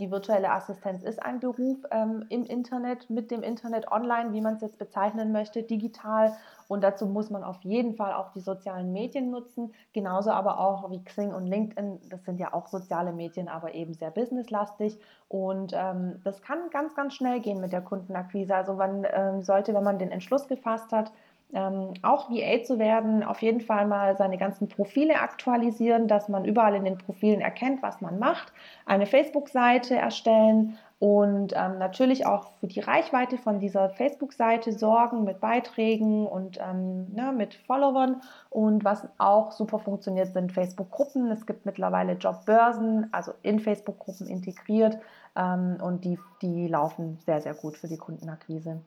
Die 0.00 0.10
virtuelle 0.10 0.50
Assistenz 0.50 1.04
ist 1.04 1.22
ein 1.22 1.38
Beruf 1.38 1.76
im 1.92 2.44
Internet, 2.46 3.08
mit 3.10 3.30
dem 3.30 3.44
Internet 3.44 3.92
online, 3.92 4.32
wie 4.32 4.40
man 4.40 4.54
es 4.54 4.60
jetzt 4.60 4.76
bezeichnen 4.76 5.30
möchte, 5.30 5.62
digital. 5.62 6.36
Und 6.68 6.84
dazu 6.84 7.06
muss 7.06 7.30
man 7.30 7.42
auf 7.42 7.62
jeden 7.62 7.94
Fall 7.94 8.12
auch 8.12 8.30
die 8.32 8.40
sozialen 8.40 8.92
Medien 8.92 9.30
nutzen, 9.30 9.72
genauso 9.92 10.30
aber 10.30 10.60
auch 10.60 10.90
wie 10.90 11.02
Xing 11.02 11.32
und 11.32 11.46
LinkedIn. 11.46 12.00
Das 12.10 12.24
sind 12.24 12.38
ja 12.38 12.52
auch 12.52 12.68
soziale 12.68 13.12
Medien, 13.12 13.48
aber 13.48 13.74
eben 13.74 13.94
sehr 13.94 14.10
businesslastig. 14.10 14.98
Und 15.28 15.72
ähm, 15.74 16.20
das 16.24 16.42
kann 16.42 16.70
ganz, 16.70 16.94
ganz 16.94 17.14
schnell 17.14 17.40
gehen 17.40 17.60
mit 17.60 17.72
der 17.72 17.80
Kundenakquise. 17.80 18.54
Also 18.54 18.74
man 18.74 19.06
ähm, 19.10 19.42
sollte, 19.42 19.74
wenn 19.74 19.84
man 19.84 19.98
den 19.98 20.10
Entschluss 20.10 20.46
gefasst 20.46 20.92
hat, 20.92 21.10
ähm, 21.54 21.94
auch 22.02 22.28
VA 22.30 22.62
zu 22.62 22.78
werden, 22.78 23.22
auf 23.22 23.40
jeden 23.40 23.62
Fall 23.62 23.86
mal 23.86 24.16
seine 24.16 24.36
ganzen 24.36 24.68
Profile 24.68 25.20
aktualisieren, 25.20 26.06
dass 26.06 26.28
man 26.28 26.44
überall 26.44 26.74
in 26.74 26.84
den 26.84 26.98
Profilen 26.98 27.40
erkennt, 27.40 27.82
was 27.82 28.00
man 28.02 28.18
macht, 28.18 28.52
eine 28.84 29.06
Facebook-Seite 29.06 29.96
erstellen 29.96 30.76
und 31.00 31.52
ähm, 31.54 31.78
natürlich 31.78 32.26
auch 32.26 32.50
für 32.58 32.66
die 32.66 32.80
Reichweite 32.80 33.38
von 33.38 33.60
dieser 33.60 33.90
Facebook-Seite 33.90 34.72
sorgen 34.72 35.22
mit 35.22 35.40
Beiträgen 35.40 36.26
und 36.26 36.58
ähm, 36.60 37.06
ne, 37.14 37.32
mit 37.36 37.54
Followern. 37.54 38.20
Und 38.50 38.84
was 38.84 39.06
auch 39.16 39.52
super 39.52 39.78
funktioniert, 39.78 40.32
sind 40.32 40.52
Facebook-Gruppen. 40.52 41.30
Es 41.30 41.46
gibt 41.46 41.66
mittlerweile 41.66 42.14
Jobbörsen, 42.14 43.06
also 43.12 43.32
in 43.42 43.60
Facebook-Gruppen 43.60 44.26
integriert 44.26 44.98
ähm, 45.36 45.76
und 45.80 46.04
die, 46.04 46.18
die 46.42 46.66
laufen 46.66 47.18
sehr, 47.24 47.40
sehr 47.40 47.54
gut 47.54 47.76
für 47.76 47.86
die 47.86 47.98
Kundenakquise. 47.98 48.80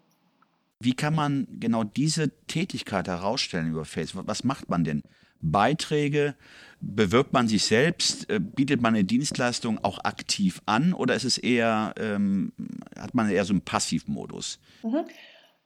Wie 0.81 0.95
kann 0.95 1.15
man 1.15 1.47
genau 1.59 1.85
diese 1.85 2.29
Tätigkeit 2.47 3.07
herausstellen 3.07 3.69
über 3.69 3.85
Facebook? 3.85 4.27
Was 4.27 4.43
macht 4.43 4.67
man 4.69 4.83
denn? 4.83 5.01
Beiträge? 5.41 6.35
Bewirbt 6.79 7.33
man 7.33 7.47
sich 7.47 7.65
selbst? 7.65 8.29
Äh, 8.29 8.39
bietet 8.39 8.81
man 8.81 8.95
eine 8.95 9.03
Dienstleistung 9.03 9.79
auch 9.83 10.03
aktiv 10.03 10.61
an 10.65 10.93
oder 10.93 11.15
ist 11.15 11.25
es 11.25 11.37
eher, 11.37 11.93
ähm, 11.99 12.53
hat 12.97 13.13
man 13.13 13.29
eher 13.29 13.45
so 13.45 13.53
einen 13.53 13.61
Passivmodus? 13.61 14.59
Mhm. 14.83 15.05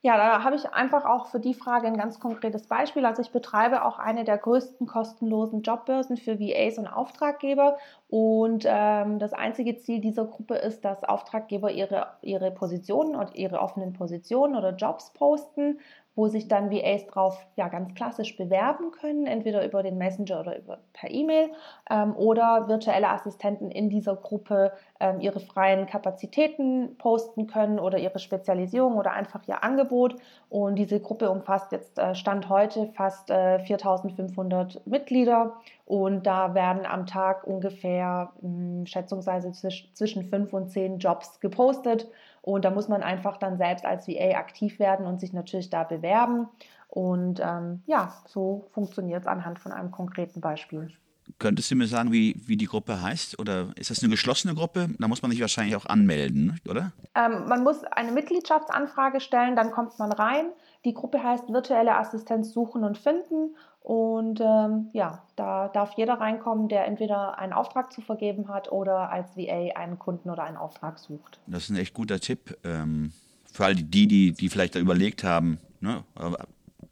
Ja, 0.06 0.18
da 0.18 0.44
habe 0.44 0.56
ich 0.56 0.72
einfach 0.72 1.04
auch 1.04 1.26
für 1.26 1.40
die 1.40 1.56
Frage 1.56 1.88
ein 1.88 1.98
ganz 1.98 2.20
konkretes 2.20 2.68
Beispiel. 2.68 3.08
Also 3.08 3.24
ich 3.24 3.32
betreibe 3.32 3.84
auch 3.84 3.98
eine 3.98 4.24
der 4.24 4.38
größten 4.38 4.86
kostenlosen 4.86 5.64
Jobbörsen 5.64 6.18
für 6.18 6.40
VAs 6.40 6.78
und 6.78 6.86
Auftraggeber. 6.86 7.80
Und 8.08 8.66
ähm, 8.68 9.18
das 9.18 9.34
einzige 9.34 9.78
Ziel 9.78 10.02
dieser 10.02 10.26
Gruppe 10.26 10.58
ist, 10.58 10.86
dass 10.86 11.04
Auftraggeber 11.04 11.72
ihre, 11.72 12.06
ihre 12.22 12.52
Positionen 12.52 13.16
und 13.16 13.34
ihre 13.34 13.60
offenen 13.60 13.94
Positionen 13.94 14.56
oder 14.56 14.76
Jobs 14.76 15.12
posten 15.12 15.80
wo 16.16 16.28
sich 16.28 16.48
dann 16.48 16.72
VAs 16.72 17.06
drauf 17.08 17.46
ja 17.56 17.68
ganz 17.68 17.94
klassisch 17.94 18.38
bewerben 18.38 18.92
können, 18.92 19.28
entweder 19.28 19.66
über 19.66 19.84
den 19.84 19.98
Messenger 19.98 20.40
oder 20.40 20.58
über, 20.58 20.80
per 20.94 21.12
E-Mail 21.12 21.50
ähm, 21.90 22.16
oder 22.16 22.68
virtuelle 22.68 23.10
Assistenten 23.10 23.70
in 23.70 23.90
dieser 23.90 24.16
Gruppe 24.16 24.72
ähm, 25.00 25.20
ihre 25.20 25.40
freien 25.40 25.86
Kapazitäten 25.88 26.98
posten 26.98 27.48
können 27.48 27.80
oder 27.80 27.98
ihre 27.98 28.20
Spezialisierung 28.20 28.98
oder 28.98 29.12
einfach 29.12 29.42
ihr 29.48 29.64
Angebot. 29.64 30.16
Und 30.50 30.76
diese 30.76 31.00
Gruppe 31.00 31.30
umfasst 31.30 31.72
jetzt 31.72 32.00
äh, 32.00 32.16
Stand 32.16 32.48
heute 32.50 32.88
fast 32.96 33.30
äh, 33.30 33.60
4500 33.60 34.88
Mitglieder 34.88 35.54
und 35.86 36.26
da 36.26 36.56
werden 36.56 36.86
am 36.86 37.06
Tag 37.06 37.46
ungefähr 37.46 38.32
mh, 38.42 38.50
hm, 38.50 38.86
schätzungsweise 38.86 39.52
zwisch 39.52 39.90
zwischen 39.94 40.24
fünf 40.24 40.54
und 40.54 40.70
zehn 40.70 40.98
Jobs 40.98 41.40
gepostet 41.40 42.08
und 42.46 42.64
da 42.64 42.70
muss 42.70 42.88
man 42.88 43.02
einfach 43.02 43.38
dann 43.38 43.58
selbst 43.58 43.86
als 43.86 44.08
VA 44.08 44.38
aktiv 44.38 44.78
werden 44.78 45.08
und 45.08 45.20
sich 45.20 45.34
natürlich 45.34 45.72
da 45.72 45.84
bewerben. 45.84 46.48
Und 46.90 47.42
ähm, 47.44 47.82
ja, 47.88 48.14
so 48.28 48.68
funktioniert 48.72 49.22
es 49.22 49.28
anhand 49.28 49.58
von 49.58 49.72
einem 49.72 49.90
konkreten 49.90 50.42
Beispiel. 50.42 50.92
Könntest 51.40 51.72
du 51.72 51.76
mir 51.76 51.88
sagen, 51.88 52.12
wie, 52.12 52.40
wie 52.46 52.56
die 52.56 52.68
Gruppe 52.68 53.02
heißt? 53.02 53.40
Oder 53.40 53.70
ist 53.78 53.90
das 53.90 54.04
eine 54.04 54.12
geschlossene 54.12 54.54
Gruppe? 54.54 54.90
Da 55.00 55.08
muss 55.08 55.24
man 55.24 55.32
sich 55.32 55.42
wahrscheinlich 55.42 55.76
auch 55.76 55.88
anmelden, 55.88 56.60
oder? 56.70 56.92
Ähm, 57.16 57.48
man 57.48 57.64
muss 57.64 57.84
eine 57.84 58.12
Mitgliedschaftsanfrage 58.12 59.22
stellen, 59.22 59.56
dann 59.56 59.72
kommt 59.72 59.98
man 59.98 60.12
rein. 60.12 60.46
Die 60.86 60.94
Gruppe 60.94 61.24
heißt 61.24 61.52
Virtuelle 61.52 61.98
Assistenz 61.98 62.54
suchen 62.54 62.84
und 62.84 63.00
finden. 63.00 63.56
Und 63.86 64.42
ähm, 64.42 64.88
ja, 64.94 65.22
da 65.36 65.68
darf 65.68 65.94
jeder 65.96 66.16
reinkommen, 66.16 66.70
der 66.70 66.88
entweder 66.88 67.38
einen 67.38 67.54
Auftrag 67.54 67.94
zu 67.94 68.02
vergeben 68.02 68.48
hat 68.48 68.72
oder 68.72 69.12
als 69.12 69.38
VA 69.38 69.76
einen 69.76 70.00
Kunden 70.00 70.32
oder 70.32 70.44
einen 70.44 70.58
Auftrag 70.58 70.98
sucht. 70.98 71.40
Das 71.46 71.66
ist 71.66 71.70
ein 71.70 71.76
echt 71.76 71.94
guter 71.94 72.20
Tipp. 72.20 72.58
Ähm, 72.64 73.14
für 73.54 73.66
all 73.66 73.76
die, 73.76 74.08
die, 74.08 74.32
die 74.32 74.50
vielleicht 74.50 74.74
da 74.74 74.80
überlegt 74.80 75.24
haben, 75.24 75.60
ne, 75.82 76.04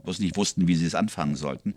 bloß 0.03 0.19
nicht 0.19 0.37
wussten, 0.37 0.67
wie 0.67 0.75
sie 0.75 0.85
es 0.85 0.93
anfangen 0.93 1.35
sollten. 1.35 1.73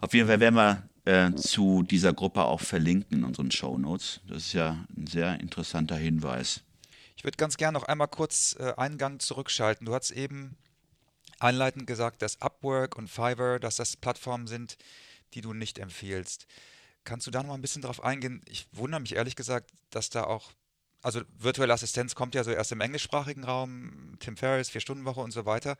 Auf 0.00 0.14
jeden 0.14 0.26
Fall 0.26 0.40
werden 0.40 0.56
wir 0.56 0.82
äh, 1.04 1.32
zu 1.36 1.84
dieser 1.84 2.12
Gruppe 2.12 2.42
auch 2.44 2.60
verlinken 2.60 3.18
in 3.18 3.24
unseren 3.24 3.52
Show 3.52 3.78
Notes. 3.78 4.20
Das 4.26 4.38
ist 4.38 4.52
ja 4.52 4.84
ein 4.96 5.06
sehr 5.06 5.38
interessanter 5.38 5.94
Hinweis. 5.94 6.62
Ich 7.16 7.22
würde 7.22 7.36
ganz 7.36 7.56
gerne 7.56 7.78
noch 7.78 7.84
einmal 7.84 8.08
kurz 8.08 8.56
äh, 8.58 8.72
einen 8.76 8.98
Gang 8.98 9.22
zurückschalten. 9.22 9.86
Du 9.86 9.94
hast 9.94 10.10
eben 10.10 10.56
einleitend 11.40 11.86
gesagt, 11.86 12.22
dass 12.22 12.40
Upwork 12.40 12.96
und 12.96 13.08
Fiverr, 13.08 13.58
dass 13.58 13.76
das 13.76 13.96
Plattformen 13.96 14.46
sind, 14.46 14.76
die 15.34 15.40
du 15.40 15.52
nicht 15.52 15.78
empfiehlst. 15.78 16.46
Kannst 17.04 17.26
du 17.26 17.30
da 17.30 17.40
noch 17.42 17.48
mal 17.48 17.54
ein 17.54 17.62
bisschen 17.62 17.82
drauf 17.82 18.04
eingehen? 18.04 18.42
Ich 18.46 18.66
wundere 18.72 19.00
mich 19.00 19.14
ehrlich 19.14 19.36
gesagt, 19.36 19.70
dass 19.90 20.10
da 20.10 20.24
auch, 20.24 20.52
also 21.02 21.22
virtuelle 21.38 21.72
Assistenz 21.72 22.14
kommt 22.14 22.34
ja 22.34 22.44
so 22.44 22.50
erst 22.50 22.72
im 22.72 22.80
englischsprachigen 22.80 23.44
Raum, 23.44 24.16
Tim 24.20 24.36
Ferriss, 24.36 24.70
Vier-Stunden-Woche 24.70 25.20
und 25.20 25.30
so 25.30 25.46
weiter. 25.46 25.76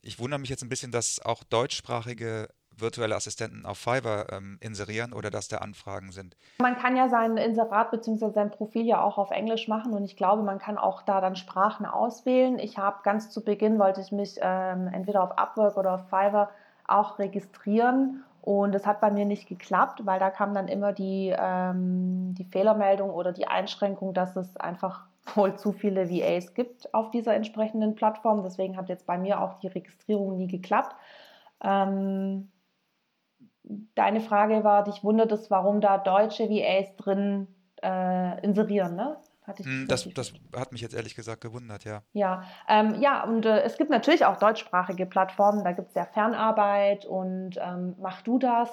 Ich 0.00 0.18
wundere 0.18 0.40
mich 0.40 0.50
jetzt 0.50 0.62
ein 0.62 0.68
bisschen, 0.68 0.92
dass 0.92 1.20
auch 1.20 1.44
deutschsprachige 1.44 2.48
virtuelle 2.76 3.14
Assistenten 3.14 3.66
auf 3.66 3.78
Fiverr 3.78 4.26
ähm, 4.32 4.58
inserieren 4.60 5.12
oder 5.12 5.30
dass 5.30 5.48
da 5.48 5.58
Anfragen 5.58 6.12
sind? 6.12 6.36
Man 6.58 6.76
kann 6.76 6.96
ja 6.96 7.08
sein 7.08 7.36
Inserat 7.36 7.90
bzw. 7.90 8.30
sein 8.30 8.50
Profil 8.50 8.86
ja 8.86 9.02
auch 9.02 9.18
auf 9.18 9.30
Englisch 9.30 9.68
machen 9.68 9.92
und 9.92 10.04
ich 10.04 10.16
glaube, 10.16 10.42
man 10.42 10.58
kann 10.58 10.78
auch 10.78 11.02
da 11.02 11.20
dann 11.20 11.36
Sprachen 11.36 11.86
auswählen. 11.86 12.58
Ich 12.58 12.78
habe 12.78 12.98
ganz 13.02 13.30
zu 13.30 13.44
Beginn, 13.44 13.78
wollte 13.78 14.00
ich 14.00 14.12
mich 14.12 14.36
ähm, 14.40 14.88
entweder 14.92 15.22
auf 15.22 15.38
Upwork 15.38 15.76
oder 15.76 15.94
auf 15.94 16.04
Fiverr 16.08 16.50
auch 16.86 17.18
registrieren 17.18 18.24
und 18.46 18.76
es 18.76 18.86
hat 18.86 19.00
bei 19.00 19.10
mir 19.10 19.24
nicht 19.24 19.48
geklappt, 19.48 20.06
weil 20.06 20.20
da 20.20 20.30
kam 20.30 20.54
dann 20.54 20.68
immer 20.68 20.92
die, 20.92 21.34
ähm, 21.36 22.32
die 22.38 22.44
Fehlermeldung 22.44 23.10
oder 23.10 23.32
die 23.32 23.48
Einschränkung, 23.48 24.14
dass 24.14 24.36
es 24.36 24.56
einfach 24.56 25.06
wohl 25.34 25.56
zu 25.56 25.72
viele 25.72 26.08
VAs 26.08 26.54
gibt 26.54 26.94
auf 26.94 27.10
dieser 27.10 27.34
entsprechenden 27.34 27.96
Plattform. 27.96 28.44
Deswegen 28.44 28.76
hat 28.76 28.88
jetzt 28.88 29.04
bei 29.04 29.18
mir 29.18 29.40
auch 29.40 29.58
die 29.58 29.66
Registrierung 29.66 30.36
nie 30.36 30.46
geklappt. 30.46 30.94
Ähm, 31.60 32.52
deine 33.94 34.20
Frage 34.20 34.64
war, 34.64 34.84
dich 34.84 35.02
wundert 35.02 35.32
es, 35.32 35.50
warum 35.50 35.80
da 35.80 35.98
deutsche 35.98 36.48
VAs 36.48 36.96
drin 36.96 37.48
äh, 37.82 38.40
inserieren, 38.44 38.96
ne? 38.96 39.16
Hm, 39.62 39.86
das, 39.86 40.08
das, 40.12 40.32
hat 40.56 40.72
mich 40.72 40.80
jetzt 40.80 40.94
ehrlich 40.94 41.14
gesagt 41.14 41.40
gewundert, 41.40 41.84
ja. 41.84 42.02
Ja, 42.12 42.42
ähm, 42.68 42.96
ja 43.00 43.22
und 43.22 43.46
äh, 43.46 43.60
es 43.62 43.76
gibt 43.76 43.90
natürlich 43.90 44.24
auch 44.24 44.38
deutschsprachige 44.38 45.06
Plattformen, 45.06 45.62
da 45.62 45.70
gibt 45.70 45.88
es 45.90 45.94
ja 45.94 46.04
Fernarbeit 46.04 47.04
und 47.06 47.56
ähm, 47.58 47.94
Mach 48.00 48.22
du 48.22 48.40
das 48.40 48.70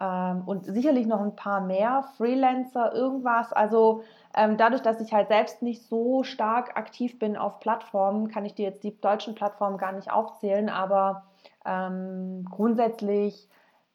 ähm, 0.00 0.42
und 0.46 0.64
sicherlich 0.64 1.06
noch 1.06 1.20
ein 1.20 1.36
paar 1.36 1.60
mehr, 1.60 2.04
Freelancer, 2.16 2.92
irgendwas. 2.92 3.52
Also 3.52 4.02
ähm, 4.34 4.56
dadurch, 4.56 4.82
dass 4.82 5.00
ich 5.00 5.12
halt 5.12 5.28
selbst 5.28 5.62
nicht 5.62 5.82
so 5.82 6.24
stark 6.24 6.76
aktiv 6.76 7.18
bin 7.18 7.36
auf 7.36 7.60
Plattformen, 7.60 8.28
kann 8.28 8.44
ich 8.44 8.54
dir 8.54 8.64
jetzt 8.64 8.82
die 8.82 9.00
deutschen 9.00 9.36
Plattformen 9.36 9.78
gar 9.78 9.92
nicht 9.92 10.10
aufzählen, 10.10 10.68
aber 10.68 11.24
ähm, 11.64 12.44
grundsätzlich 12.50 13.48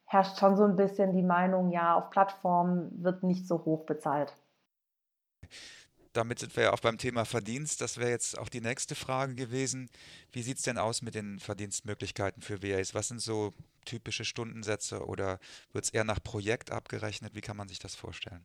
herrscht 0.09 0.39
schon 0.39 0.57
so 0.57 0.63
ein 0.63 0.75
bisschen 0.75 1.13
die 1.13 1.21
Meinung, 1.21 1.69
ja, 1.71 1.95
auf 1.95 2.09
Plattformen 2.09 3.03
wird 3.03 3.21
nicht 3.21 3.47
so 3.47 3.63
hoch 3.63 3.85
bezahlt. 3.85 4.35
Damit 6.13 6.39
sind 6.39 6.55
wir 6.55 6.63
ja 6.63 6.73
auch 6.73 6.79
beim 6.79 6.97
Thema 6.97 7.25
Verdienst. 7.25 7.79
Das 7.79 7.99
wäre 7.99 8.09
jetzt 8.09 8.37
auch 8.39 8.49
die 8.49 8.59
nächste 8.59 8.95
Frage 8.95 9.35
gewesen. 9.35 9.87
Wie 10.31 10.41
sieht 10.41 10.57
es 10.57 10.63
denn 10.63 10.79
aus 10.79 11.03
mit 11.03 11.13
den 11.13 11.37
Verdienstmöglichkeiten 11.37 12.41
für 12.41 12.63
VAs? 12.63 12.95
Was 12.95 13.09
sind 13.09 13.21
so 13.21 13.53
typische 13.85 14.25
Stundensätze 14.25 15.05
oder 15.05 15.37
wird 15.73 15.85
es 15.85 15.91
eher 15.91 16.03
nach 16.03 16.21
Projekt 16.23 16.71
abgerechnet? 16.71 17.35
Wie 17.35 17.41
kann 17.41 17.55
man 17.55 17.67
sich 17.67 17.77
das 17.77 17.93
vorstellen? 17.93 18.43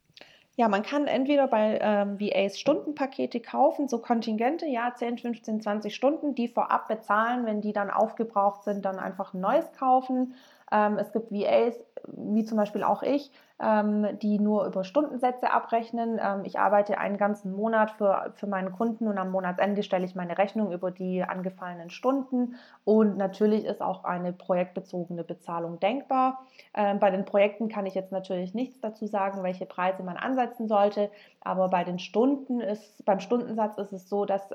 Ja, 0.56 0.68
man 0.68 0.82
kann 0.82 1.06
entweder 1.06 1.48
bei 1.48 1.78
ähm, 1.80 2.20
VAs 2.20 2.60
Stundenpakete 2.60 3.40
kaufen, 3.40 3.88
so 3.88 3.98
Kontingente, 3.98 4.66
ja, 4.66 4.94
10, 4.94 5.18
15, 5.18 5.62
20 5.62 5.94
Stunden, 5.94 6.34
die 6.34 6.46
vorab 6.46 6.86
bezahlen, 6.86 7.46
wenn 7.46 7.62
die 7.62 7.72
dann 7.72 7.90
aufgebraucht 7.90 8.62
sind, 8.64 8.84
dann 8.84 8.98
einfach 9.00 9.32
ein 9.32 9.40
neues 9.40 9.72
kaufen. 9.72 10.34
Ähm, 10.74 10.98
es 10.98 11.12
gibt 11.12 11.30
VAs, 11.30 11.84
wie 12.06 12.44
zum 12.44 12.58
Beispiel 12.58 12.82
auch 12.82 13.02
ich, 13.04 13.30
ähm, 13.62 14.18
die 14.20 14.40
nur 14.40 14.66
über 14.66 14.82
Stundensätze 14.82 15.52
abrechnen. 15.52 16.18
Ähm, 16.20 16.42
ich 16.44 16.58
arbeite 16.58 16.98
einen 16.98 17.16
ganzen 17.16 17.54
Monat 17.54 17.92
für, 17.92 18.32
für 18.34 18.48
meinen 18.48 18.72
Kunden 18.72 19.06
und 19.06 19.16
am 19.16 19.30
Monatsende 19.30 19.84
stelle 19.84 20.04
ich 20.04 20.16
meine 20.16 20.36
Rechnung 20.36 20.72
über 20.72 20.90
die 20.90 21.22
angefallenen 21.22 21.90
Stunden. 21.90 22.56
Und 22.84 23.16
natürlich 23.16 23.64
ist 23.64 23.82
auch 23.82 24.02
eine 24.02 24.32
projektbezogene 24.32 25.22
Bezahlung 25.22 25.78
denkbar. 25.78 26.44
Bei 26.72 27.10
den 27.10 27.24
Projekten 27.24 27.68
kann 27.68 27.86
ich 27.86 27.94
jetzt 27.94 28.10
natürlich 28.12 28.52
nichts 28.52 28.80
dazu 28.80 29.06
sagen, 29.06 29.42
welche 29.42 29.64
Preise 29.64 30.02
man 30.02 30.16
ansetzen 30.16 30.66
sollte. 30.66 31.10
Aber 31.40 31.68
bei 31.68 31.84
den 31.84 31.98
Stunden 31.98 32.60
ist, 32.60 33.04
beim 33.04 33.20
Stundensatz 33.20 33.78
ist 33.78 33.92
es 33.92 34.08
so, 34.08 34.24
dass 34.24 34.50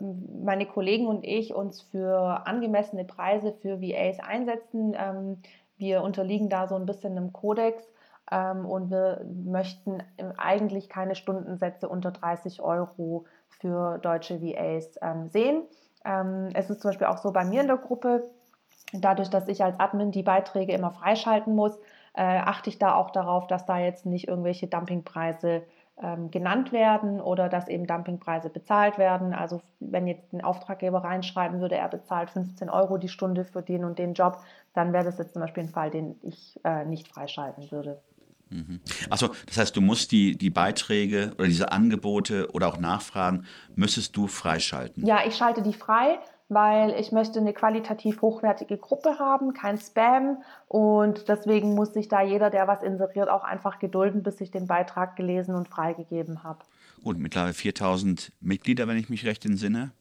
meine 0.00 0.66
Kollegen 0.66 1.06
und 1.06 1.24
ich 1.24 1.54
uns 1.54 1.82
für 1.82 2.46
angemessene 2.46 3.04
Preise 3.04 3.52
für 3.52 3.80
VAs 3.80 4.20
einsetzen. 4.20 4.94
Ähm, 4.98 5.38
wir 5.76 6.02
unterliegen 6.02 6.48
da 6.48 6.68
so 6.68 6.74
ein 6.74 6.86
bisschen 6.86 7.16
einem 7.16 7.32
Kodex 7.32 7.82
ähm, 8.30 8.66
und 8.66 8.90
wir 8.90 9.24
möchten 9.44 10.02
eigentlich 10.36 10.88
keine 10.88 11.14
Stundensätze 11.14 11.88
unter 11.88 12.10
30 12.10 12.60
Euro 12.62 13.26
für 13.48 13.98
deutsche 13.98 14.42
VAs 14.42 14.98
ähm, 15.02 15.28
sehen. 15.28 15.62
es 16.54 16.70
ist 16.70 16.82
zum 16.82 16.90
Beispiel 16.90 17.08
auch 17.08 17.18
so 17.18 17.32
bei 17.32 17.44
mir 17.44 17.62
in 17.62 17.66
der 17.66 17.78
Gruppe, 17.78 18.30
dadurch, 18.92 19.28
dass 19.28 19.48
ich 19.48 19.64
als 19.64 19.78
Admin 19.80 20.12
die 20.12 20.22
Beiträge 20.22 20.72
immer 20.72 20.92
freischalten 20.92 21.54
muss, 21.54 21.76
äh, 22.14 22.22
achte 22.22 22.70
ich 22.70 22.78
da 22.78 22.94
auch 22.94 23.10
darauf, 23.10 23.46
dass 23.46 23.66
da 23.66 23.78
jetzt 23.78 24.06
nicht 24.06 24.28
irgendwelche 24.28 24.66
Dumpingpreise 24.66 25.62
ähm, 26.02 26.30
genannt 26.30 26.72
werden 26.72 27.20
oder 27.20 27.48
dass 27.48 27.68
eben 27.68 27.86
Dumpingpreise 27.86 28.50
bezahlt 28.50 28.98
werden. 28.98 29.32
Also 29.32 29.62
wenn 29.80 30.06
jetzt 30.06 30.32
ein 30.32 30.42
Auftraggeber 30.42 31.04
reinschreiben 31.04 31.60
würde, 31.60 31.76
er 31.76 31.88
bezahlt 31.88 32.30
15 32.30 32.68
Euro 32.68 32.98
die 32.98 33.08
Stunde 33.08 33.44
für 33.44 33.62
den 33.62 33.84
und 33.84 33.98
den 33.98 34.14
Job, 34.14 34.38
dann 34.74 34.92
wäre 34.92 35.04
das 35.04 35.18
jetzt 35.18 35.32
zum 35.32 35.40
Beispiel 35.40 35.64
ein 35.64 35.68
Fall, 35.70 35.90
den 35.90 36.16
ich 36.22 36.60
äh, 36.64 36.84
nicht 36.84 37.08
freischalten 37.08 37.70
würde. 37.70 38.02
Mhm. 38.50 38.80
Also 39.10 39.30
das 39.46 39.56
heißt, 39.56 39.76
du 39.76 39.80
musst 39.80 40.12
die, 40.12 40.36
die 40.36 40.50
Beiträge 40.50 41.32
oder 41.38 41.46
diese 41.46 41.72
Angebote 41.72 42.50
oder 42.52 42.68
auch 42.68 42.78
Nachfragen, 42.78 43.46
müsstest 43.74 44.16
du 44.16 44.26
freischalten? 44.26 45.04
Ja, 45.04 45.20
ich 45.26 45.36
schalte 45.36 45.62
die 45.62 45.72
frei, 45.72 46.18
weil 46.48 46.94
ich 46.98 47.10
möchte 47.12 47.40
eine 47.40 47.52
qualitativ 47.52 48.22
hochwertige 48.22 48.78
Gruppe 48.78 49.18
haben, 49.18 49.52
kein 49.52 49.78
Spam 49.78 50.42
und 50.68 51.28
deswegen 51.28 51.74
muss 51.74 51.92
sich 51.92 52.08
da 52.08 52.22
jeder, 52.22 52.50
der 52.50 52.68
was 52.68 52.82
inseriert, 52.82 53.28
auch 53.28 53.42
einfach 53.42 53.78
gedulden, 53.78 54.22
bis 54.22 54.40
ich 54.40 54.50
den 54.50 54.66
Beitrag 54.66 55.16
gelesen 55.16 55.54
und 55.54 55.68
freigegeben 55.68 56.44
habe. 56.44 56.60
Gut, 57.02 57.18
mittlerweile 57.18 57.54
4000 57.54 58.32
Mitglieder, 58.40 58.86
wenn 58.88 58.96
ich 58.96 59.08
mich 59.08 59.26
recht 59.26 59.44
entsinne. 59.44 59.92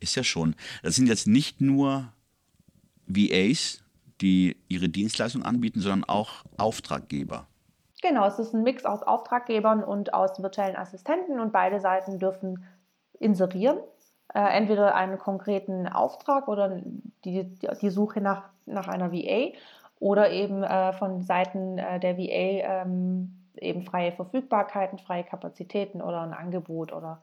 Ist 0.00 0.14
ja 0.14 0.22
schon. 0.22 0.54
Das 0.82 0.94
sind 0.94 1.08
jetzt 1.08 1.26
nicht 1.26 1.60
nur 1.60 2.12
VAs, 3.06 3.82
die 4.20 4.56
ihre 4.68 4.88
Dienstleistung 4.88 5.42
anbieten, 5.42 5.80
sondern 5.80 6.04
auch 6.04 6.44
Auftraggeber. 6.56 7.46
Genau, 8.00 8.26
es 8.26 8.38
ist 8.38 8.54
ein 8.54 8.62
Mix 8.62 8.84
aus 8.84 9.02
Auftraggebern 9.02 9.82
und 9.82 10.14
aus 10.14 10.40
virtuellen 10.40 10.76
Assistenten 10.76 11.40
und 11.40 11.52
beide 11.52 11.80
Seiten 11.80 12.18
dürfen 12.18 12.64
inserieren. 13.18 13.78
Äh, 14.34 14.40
entweder 14.40 14.94
einen 14.94 15.18
konkreten 15.18 15.88
Auftrag 15.88 16.48
oder 16.48 16.82
die, 17.24 17.44
die 17.80 17.90
Suche 17.90 18.20
nach, 18.20 18.50
nach 18.66 18.86
einer 18.86 19.10
VA 19.10 19.52
oder 20.00 20.30
eben 20.30 20.62
äh, 20.62 20.92
von 20.92 21.22
Seiten 21.22 21.78
äh, 21.78 21.98
der 21.98 22.18
VA 22.18 22.82
ähm, 22.82 23.38
eben 23.56 23.82
freie 23.82 24.12
Verfügbarkeiten, 24.12 24.98
freie 24.98 25.24
Kapazitäten 25.24 26.02
oder 26.02 26.20
ein 26.20 26.34
Angebot 26.34 26.92
oder 26.92 27.22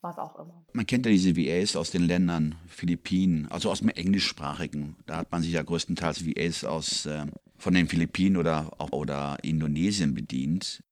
was 0.00 0.18
auch 0.18 0.38
immer. 0.38 0.62
Man 0.72 0.86
kennt 0.86 1.06
ja 1.06 1.12
diese 1.12 1.36
VAs 1.36 1.74
aus 1.76 1.90
den 1.90 2.02
Ländern 2.02 2.54
Philippinen, 2.68 3.48
also 3.50 3.70
aus 3.70 3.80
dem 3.80 3.88
englischsprachigen. 3.88 4.96
Da 5.06 5.16
hat 5.16 5.32
man 5.32 5.42
sich 5.42 5.52
ja 5.52 5.62
größtenteils 5.62 6.24
VAs 6.24 6.64
aus 6.64 7.06
äh, 7.06 7.26
von 7.56 7.74
den 7.74 7.88
Philippinen 7.88 8.36
oder 8.36 8.70
oder 8.92 9.38
Indonesien 9.42 10.14
bedient. 10.14 10.84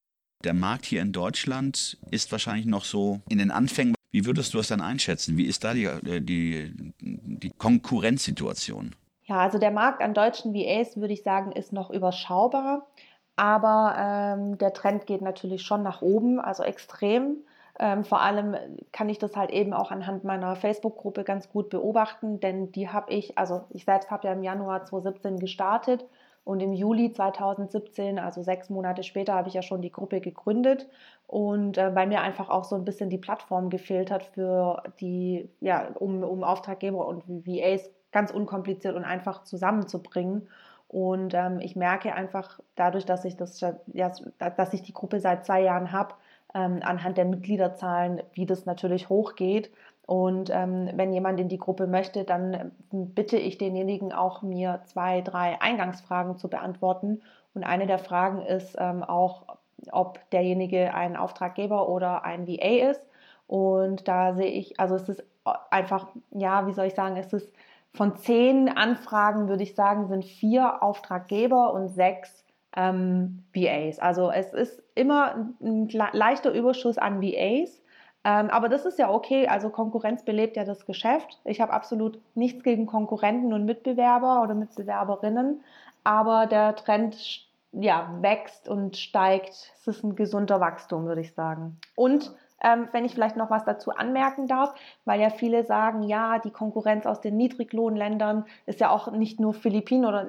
Der 0.42 0.54
Markt 0.54 0.86
hier 0.86 1.02
in 1.02 1.12
Deutschland 1.12 1.98
ist 2.10 2.32
wahrscheinlich 2.32 2.66
noch 2.66 2.84
so 2.84 3.20
in 3.28 3.38
den 3.38 3.52
Anfängen. 3.52 3.94
Wie 4.12 4.26
würdest 4.26 4.52
du 4.52 4.58
das 4.58 4.68
dann 4.68 4.80
einschätzen? 4.80 5.36
Wie 5.36 5.46
ist 5.46 5.64
da 5.64 5.72
die, 5.74 5.84
äh, 5.84 6.20
die, 6.20 6.72
die 7.00 7.50
Konkurrenzsituation? 7.50 8.94
Ja, 9.24 9.38
also 9.38 9.58
der 9.58 9.70
Markt 9.70 10.02
an 10.02 10.14
deutschen 10.14 10.54
VAs, 10.54 10.96
würde 10.96 11.14
ich 11.14 11.22
sagen, 11.22 11.52
ist 11.52 11.72
noch 11.72 11.90
überschaubar. 11.90 12.86
Aber 13.34 13.96
ähm, 13.98 14.58
der 14.58 14.74
Trend 14.74 15.06
geht 15.06 15.22
natürlich 15.22 15.62
schon 15.62 15.82
nach 15.82 16.02
oben, 16.02 16.38
also 16.38 16.62
extrem. 16.62 17.38
Ähm, 17.78 18.04
vor 18.04 18.20
allem 18.20 18.54
kann 18.92 19.08
ich 19.08 19.18
das 19.18 19.34
halt 19.34 19.50
eben 19.50 19.72
auch 19.72 19.90
anhand 19.90 20.24
meiner 20.24 20.54
Facebook-Gruppe 20.56 21.24
ganz 21.24 21.48
gut 21.48 21.70
beobachten, 21.70 22.40
denn 22.40 22.70
die 22.72 22.90
habe 22.90 23.10
ich, 23.10 23.38
also 23.38 23.64
ich 23.70 23.86
selbst 23.86 24.10
habe 24.10 24.28
ja 24.28 24.34
im 24.34 24.42
Januar 24.42 24.84
2017 24.84 25.38
gestartet 25.38 26.04
und 26.44 26.60
im 26.60 26.72
Juli 26.72 27.12
2017, 27.12 28.18
also 28.18 28.42
sechs 28.42 28.68
Monate 28.68 29.04
später, 29.04 29.34
habe 29.34 29.48
ich 29.48 29.54
ja 29.54 29.62
schon 29.62 29.80
die 29.80 29.92
Gruppe 29.92 30.20
gegründet. 30.20 30.88
Und 31.26 31.78
äh, 31.78 31.94
weil 31.94 32.08
mir 32.08 32.20
einfach 32.20 32.50
auch 32.50 32.64
so 32.64 32.74
ein 32.74 32.84
bisschen 32.84 33.10
die 33.10 33.18
Plattform 33.18 33.70
gefehlt 33.70 34.10
hat 34.10 34.24
für 34.24 34.82
die, 35.00 35.48
ja, 35.60 35.88
um, 35.94 36.22
um 36.24 36.42
Auftraggeber 36.42 37.06
und 37.06 37.24
VAs 37.26 37.90
ganz 38.10 38.30
unkompliziert 38.30 38.96
und 38.96 39.04
einfach 39.04 39.44
zusammenzubringen. 39.44 40.48
Und 40.88 41.32
ähm, 41.32 41.60
ich 41.60 41.76
merke 41.76 42.14
einfach 42.14 42.60
dadurch, 42.74 43.06
dass 43.06 43.24
ich 43.24 43.36
das, 43.36 43.60
ja, 43.60 44.12
dass 44.38 44.74
ich 44.74 44.82
die 44.82 44.92
Gruppe 44.92 45.20
seit 45.20 45.46
zwei 45.46 45.62
Jahren 45.62 45.92
habe, 45.92 46.14
ähm, 46.54 46.80
anhand 46.82 47.16
der 47.16 47.24
Mitgliederzahlen, 47.24 48.22
wie 48.34 48.44
das 48.46 48.66
natürlich 48.66 49.08
hochgeht. 49.08 49.70
Und 50.06 50.50
ähm, 50.50 50.90
wenn 50.94 51.12
jemand 51.12 51.38
in 51.40 51.48
die 51.48 51.58
Gruppe 51.58 51.86
möchte, 51.86 52.24
dann 52.24 52.72
bitte 52.90 53.36
ich 53.36 53.58
denjenigen 53.58 54.12
auch, 54.12 54.42
mir 54.42 54.80
zwei, 54.84 55.20
drei 55.20 55.60
Eingangsfragen 55.60 56.38
zu 56.38 56.48
beantworten. 56.48 57.22
Und 57.54 57.64
eine 57.64 57.86
der 57.86 57.98
Fragen 57.98 58.42
ist 58.42 58.76
ähm, 58.78 59.02
auch, 59.04 59.44
ob 59.90 60.18
derjenige 60.30 60.94
ein 60.94 61.16
Auftraggeber 61.16 61.88
oder 61.88 62.24
ein 62.24 62.46
VA 62.46 62.90
ist. 62.90 63.06
Und 63.46 64.08
da 64.08 64.34
sehe 64.34 64.50
ich, 64.50 64.78
also 64.80 64.96
es 64.96 65.08
ist 65.08 65.24
einfach, 65.70 66.08
ja, 66.30 66.66
wie 66.66 66.72
soll 66.72 66.86
ich 66.86 66.94
sagen, 66.94 67.16
es 67.16 67.32
ist 67.32 67.52
von 67.92 68.16
zehn 68.16 68.68
Anfragen, 68.68 69.48
würde 69.48 69.62
ich 69.62 69.74
sagen, 69.74 70.08
sind 70.08 70.24
vier 70.24 70.82
Auftraggeber 70.82 71.72
und 71.74 71.88
sechs 71.88 72.44
ähm, 72.74 73.44
VAs. 73.54 73.98
Also 73.98 74.30
es 74.30 74.52
ist 74.54 74.82
immer 74.94 75.52
ein, 75.60 75.88
leichter 75.88 76.52
Überschuss 76.52 76.98
an 76.98 77.20
VAs. 77.20 77.81
Ähm, 78.24 78.50
aber 78.50 78.68
das 78.68 78.84
ist 78.86 78.98
ja 78.98 79.10
okay. 79.10 79.48
Also 79.48 79.70
Konkurrenz 79.70 80.24
belebt 80.24 80.56
ja 80.56 80.64
das 80.64 80.86
Geschäft. 80.86 81.40
Ich 81.44 81.60
habe 81.60 81.72
absolut 81.72 82.20
nichts 82.34 82.62
gegen 82.62 82.86
Konkurrenten 82.86 83.52
und 83.52 83.64
Mitbewerber 83.64 84.42
oder 84.42 84.54
Mitbewerberinnen. 84.54 85.62
Aber 86.04 86.46
der 86.46 86.76
Trend 86.76 87.48
ja, 87.72 88.16
wächst 88.20 88.68
und 88.68 88.96
steigt. 88.96 89.72
Es 89.80 89.86
ist 89.86 90.04
ein 90.04 90.14
gesunder 90.14 90.60
Wachstum, 90.60 91.06
würde 91.06 91.22
ich 91.22 91.32
sagen. 91.32 91.78
Und 91.96 92.32
ähm, 92.62 92.88
wenn 92.92 93.04
ich 93.04 93.14
vielleicht 93.14 93.36
noch 93.36 93.50
was 93.50 93.64
dazu 93.64 93.90
anmerken 93.90 94.46
darf, 94.46 94.74
weil 95.04 95.20
ja 95.20 95.30
viele 95.30 95.64
sagen, 95.64 96.02
ja, 96.02 96.38
die 96.38 96.50
Konkurrenz 96.50 97.06
aus 97.06 97.20
den 97.20 97.36
Niedriglohnländern 97.36 98.44
ist 98.66 98.80
ja 98.80 98.90
auch 98.90 99.10
nicht 99.10 99.40
nur 99.40 99.54
Philippinen 99.54 100.04
oder 100.04 100.26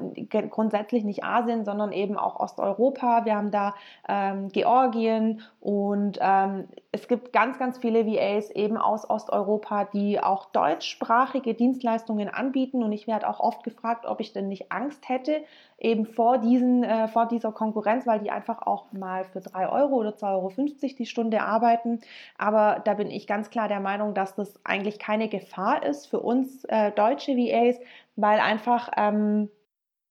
grundsätzlich 0.50 1.04
nicht 1.04 1.24
Asien, 1.24 1.66
sondern 1.66 1.92
eben 1.92 2.18
auch 2.18 2.40
Osteuropa. 2.40 3.26
Wir 3.26 3.36
haben 3.36 3.52
da 3.52 3.76
ähm, 4.08 4.50
Georgien 4.50 5.42
und 5.60 6.20
ähm, 6.22 6.68
es 6.92 7.08
gibt 7.08 7.34
ganz, 7.34 7.58
ganz 7.58 7.80
viele 7.80 8.06
VAs 8.06 8.52
eben 8.52 8.78
aus 8.78 9.10
Osteuropa, 9.10 9.86
die 9.86 10.20
auch 10.22 10.46
deutschsprachige 10.52 11.56
Dienstleistungen 11.56 12.30
anbieten. 12.30 12.84
Und 12.84 12.92
ich 12.92 13.08
werde 13.08 13.28
auch 13.28 13.40
oft 13.40 13.64
gefragt, 13.64 14.06
ob 14.06 14.20
ich 14.20 14.32
denn 14.32 14.48
nicht 14.48 14.72
Angst 14.72 15.10
hätte, 15.10 15.44
eben 15.80 16.06
vor, 16.06 16.38
diesen, 16.38 16.84
äh, 16.84 17.08
vor 17.08 17.26
dieser 17.26 17.52
Konkurrenz, 17.52 18.06
weil 18.06 18.20
die 18.20 18.30
einfach 18.30 18.62
auch 18.62 18.92
mal 18.92 19.26
für 19.26 19.42
3 19.42 19.70
Euro 19.70 19.96
oder 19.96 20.12
2,50 20.12 20.84
Euro 20.84 20.96
die 21.00 21.06
Stunde 21.06 21.42
arbeiten. 21.42 22.00
Aber 22.38 22.82
da 22.86 22.94
bin 22.94 23.10
ich 23.10 23.28
ganz 23.28 23.50
klar 23.50 23.68
der 23.68 23.80
Meinung, 23.80 24.14
dass 24.14 24.36
das 24.36 24.54
eigentlich 24.66 25.00
keine 25.00 25.30
Gefahr 25.30 25.84
ist 25.84 26.08
für 26.08 26.20
uns 26.20 26.64
äh, 26.66 26.92
deutsche 26.92 27.34
VAs, 27.34 27.80
weil 28.16 28.40
einfach 28.40 28.90
ähm, 28.98 29.50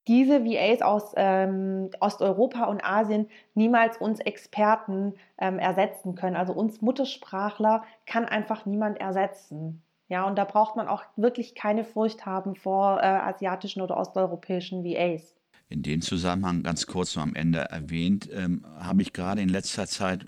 diese 0.08 0.44
VAs 0.44 0.82
aus 0.82 1.12
ähm, 1.16 1.90
Osteuropa 2.00 2.64
und 2.64 2.84
Asien 2.84 3.28
niemals 3.54 3.96
uns 3.96 4.20
Experten 4.20 5.14
ähm, 5.38 5.58
ersetzen 5.58 6.14
können. 6.14 6.36
Also 6.36 6.52
uns 6.52 6.82
Muttersprachler 6.82 7.84
kann 8.06 8.24
einfach 8.24 8.66
niemand 8.66 9.00
ersetzen. 9.00 9.82
Ja, 10.08 10.26
und 10.26 10.36
da 10.36 10.44
braucht 10.44 10.76
man 10.76 10.88
auch 10.88 11.04
wirklich 11.16 11.54
keine 11.54 11.84
Furcht 11.84 12.26
haben 12.26 12.54
vor 12.54 13.00
äh, 13.00 13.06
asiatischen 13.06 13.80
oder 13.80 13.96
osteuropäischen 13.96 14.84
VAs. 14.84 15.34
In 15.68 15.82
dem 15.82 16.02
Zusammenhang 16.02 16.62
ganz 16.62 16.86
kurz 16.86 17.16
noch 17.16 17.22
am 17.22 17.34
Ende 17.34 17.60
erwähnt, 17.60 18.28
ähm, 18.30 18.66
habe 18.78 19.00
ich 19.00 19.14
gerade 19.14 19.40
in 19.40 19.48
letzter 19.48 19.86
Zeit 19.86 20.26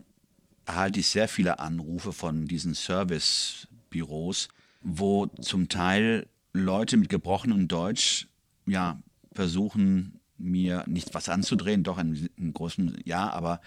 erhalte 0.66 1.00
ich 1.00 1.08
sehr 1.08 1.28
viele 1.28 1.58
Anrufe 1.58 2.12
von 2.12 2.46
diesen 2.46 2.74
Servicebüros, 2.74 4.48
wo 4.82 5.26
zum 5.26 5.68
Teil 5.68 6.26
Leute 6.52 6.96
mit 6.96 7.08
gebrochenem 7.08 7.68
Deutsch 7.68 8.28
ja 8.66 9.00
versuchen 9.32 10.20
mir 10.36 10.84
nicht 10.86 11.14
was 11.14 11.28
anzudrehen, 11.28 11.82
doch 11.82 11.98
in, 11.98 12.28
in 12.36 12.52
großem 12.52 12.96
Ja, 13.04 13.30
aber 13.30 13.60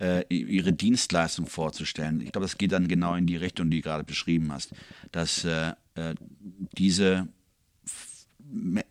äh, 0.00 0.24
ihre 0.28 0.72
Dienstleistung 0.72 1.46
vorzustellen. 1.46 2.20
Ich 2.20 2.32
glaube, 2.32 2.44
das 2.44 2.58
geht 2.58 2.72
dann 2.72 2.88
genau 2.88 3.14
in 3.14 3.26
die 3.26 3.36
Richtung, 3.36 3.70
die 3.70 3.78
du 3.78 3.82
gerade 3.82 4.04
beschrieben 4.04 4.52
hast, 4.52 4.72
dass 5.12 5.44
äh, 5.44 5.72
äh 5.94 6.14
diese 6.78 7.28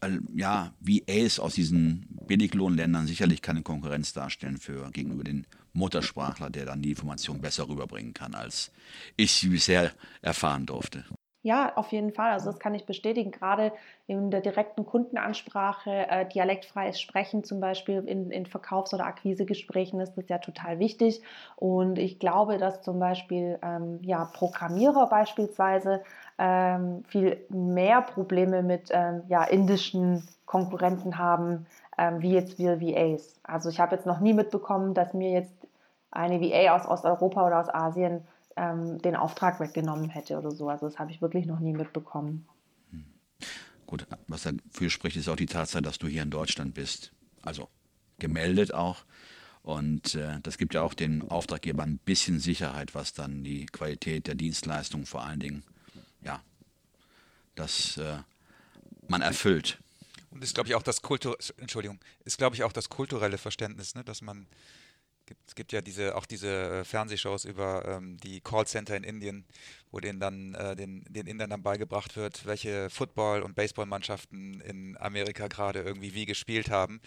äh, 0.01 0.19
ja, 0.35 0.73
VAs 0.79 1.39
aus 1.39 1.55
diesen 1.55 2.07
Billiglohnländern 2.27 3.07
sicherlich 3.07 3.41
keine 3.41 3.61
Konkurrenz 3.61 4.13
darstellen 4.13 4.57
für 4.57 4.89
gegenüber 4.91 5.23
den 5.23 5.45
Muttersprachler, 5.73 6.49
der 6.49 6.65
dann 6.65 6.81
die 6.81 6.91
Information 6.91 7.41
besser 7.41 7.67
rüberbringen 7.67 8.13
kann, 8.13 8.35
als 8.35 8.71
ich 9.17 9.33
sie 9.33 9.49
bisher 9.49 9.91
erfahren 10.21 10.65
durfte. 10.65 11.03
Ja, 11.45 11.73
auf 11.75 11.91
jeden 11.91 12.13
Fall. 12.13 12.31
Also 12.31 12.45
das 12.49 12.59
kann 12.59 12.73
ich 12.73 12.85
bestätigen. 12.85 13.31
Gerade 13.31 13.73
in 14.07 14.31
der 14.31 14.39
direkten 14.39 14.85
Kundenansprache, 14.85 15.91
äh, 15.91 16.25
dialektfreies 16.25 17.01
Sprechen 17.01 17.43
zum 17.43 17.59
Beispiel 17.59 18.01
in, 18.07 18.31
in 18.31 18.45
Verkaufs- 18.45 18.93
oder 18.93 19.05
Akquisegesprächen 19.05 19.99
ist 19.99 20.13
das 20.15 20.29
ja 20.29 20.37
total 20.37 20.79
wichtig. 20.79 21.21
Und 21.57 21.99
ich 21.99 22.17
glaube, 22.17 22.57
dass 22.57 22.81
zum 22.81 22.97
Beispiel 22.97 23.59
ähm, 23.61 23.99
ja, 24.03 24.23
Programmierer 24.33 25.09
beispielsweise 25.09 26.01
ähm, 26.37 27.03
viel 27.09 27.45
mehr 27.49 28.01
Probleme 28.01 28.63
mit 28.63 28.87
ähm, 28.91 29.23
ja, 29.27 29.43
indischen 29.43 30.25
Konkurrenten 30.45 31.17
haben, 31.17 31.65
ähm, 31.97 32.21
wie 32.21 32.31
jetzt 32.31 32.57
wir 32.57 32.79
VAs. 32.79 33.35
Also 33.43 33.67
ich 33.67 33.81
habe 33.81 33.95
jetzt 33.95 34.05
noch 34.05 34.21
nie 34.21 34.33
mitbekommen, 34.33 34.93
dass 34.93 35.13
mir 35.13 35.31
jetzt 35.31 35.62
eine 36.13 36.39
VA 36.41 36.75
aus 36.75 36.87
Osteuropa 36.87 37.45
oder 37.45 37.59
aus 37.59 37.69
Asien 37.69 38.25
ähm, 38.55 39.01
den 39.01 39.15
Auftrag 39.15 39.59
weggenommen 39.59 40.09
hätte 40.09 40.37
oder 40.37 40.51
so. 40.51 40.69
Also 40.69 40.87
das 40.87 40.99
habe 40.99 41.11
ich 41.11 41.21
wirklich 41.21 41.45
noch 41.45 41.59
nie 41.59 41.73
mitbekommen. 41.73 42.47
Hm. 42.91 43.05
Gut, 43.87 44.07
was 44.27 44.43
dafür 44.43 44.89
spricht, 44.89 45.17
ist 45.17 45.27
auch 45.27 45.35
die 45.35 45.47
Tatsache, 45.47 45.81
dass 45.81 45.97
du 45.97 46.07
hier 46.07 46.23
in 46.23 46.29
Deutschland 46.29 46.73
bist. 46.73 47.11
Also 47.41 47.67
gemeldet 48.19 48.73
auch. 48.73 49.03
Und 49.63 50.15
äh, 50.15 50.39
das 50.43 50.57
gibt 50.57 50.73
ja 50.73 50.81
auch 50.81 50.93
den 50.93 51.29
Auftraggebern 51.29 51.91
ein 51.91 51.97
bisschen 51.99 52.39
Sicherheit, 52.39 52.95
was 52.95 53.13
dann 53.13 53.43
die 53.43 53.65
Qualität 53.65 54.27
der 54.27 54.35
Dienstleistung 54.35 55.05
vor 55.05 55.23
allen 55.23 55.39
Dingen, 55.39 55.63
ja, 56.21 56.41
dass 57.55 57.97
äh, 57.97 58.17
man 59.07 59.21
erfüllt. 59.21 59.79
Und 60.31 60.43
ist, 60.43 60.53
glaube 60.53 60.67
ich, 60.67 60.75
auch 60.75 60.83
das 60.83 61.01
Kultur 61.01 61.37
Entschuldigung, 61.57 61.99
ist, 62.25 62.37
glaube 62.37 62.55
ich, 62.55 62.63
auch 62.63 62.73
das 62.73 62.89
kulturelle 62.89 63.37
Verständnis, 63.37 63.95
ne, 63.95 64.03
dass 64.03 64.21
man 64.21 64.47
Es 65.47 65.55
gibt 65.55 65.71
ja 65.71 65.81
diese, 65.81 66.15
auch 66.15 66.25
diese 66.25 66.47
äh, 66.47 66.83
Fernsehshows 66.83 67.45
über 67.45 67.85
ähm, 67.85 68.17
die 68.17 68.41
Callcenter 68.41 68.95
in 68.95 69.03
Indien, 69.03 69.45
wo 69.91 69.99
denen 69.99 70.19
dann 70.19 70.53
äh, 70.55 70.75
den, 70.75 71.03
den 71.09 71.27
Indern 71.27 71.49
dann 71.49 71.63
beigebracht 71.63 72.17
wird, 72.17 72.45
welche 72.45 72.89
Football- 72.89 73.41
und 73.41 73.55
Baseballmannschaften 73.55 74.61
in 74.61 74.97
Amerika 74.99 75.47
gerade 75.47 75.81
irgendwie 75.81 76.13
wie 76.13 76.25
gespielt 76.25 76.69
haben. 76.69 77.01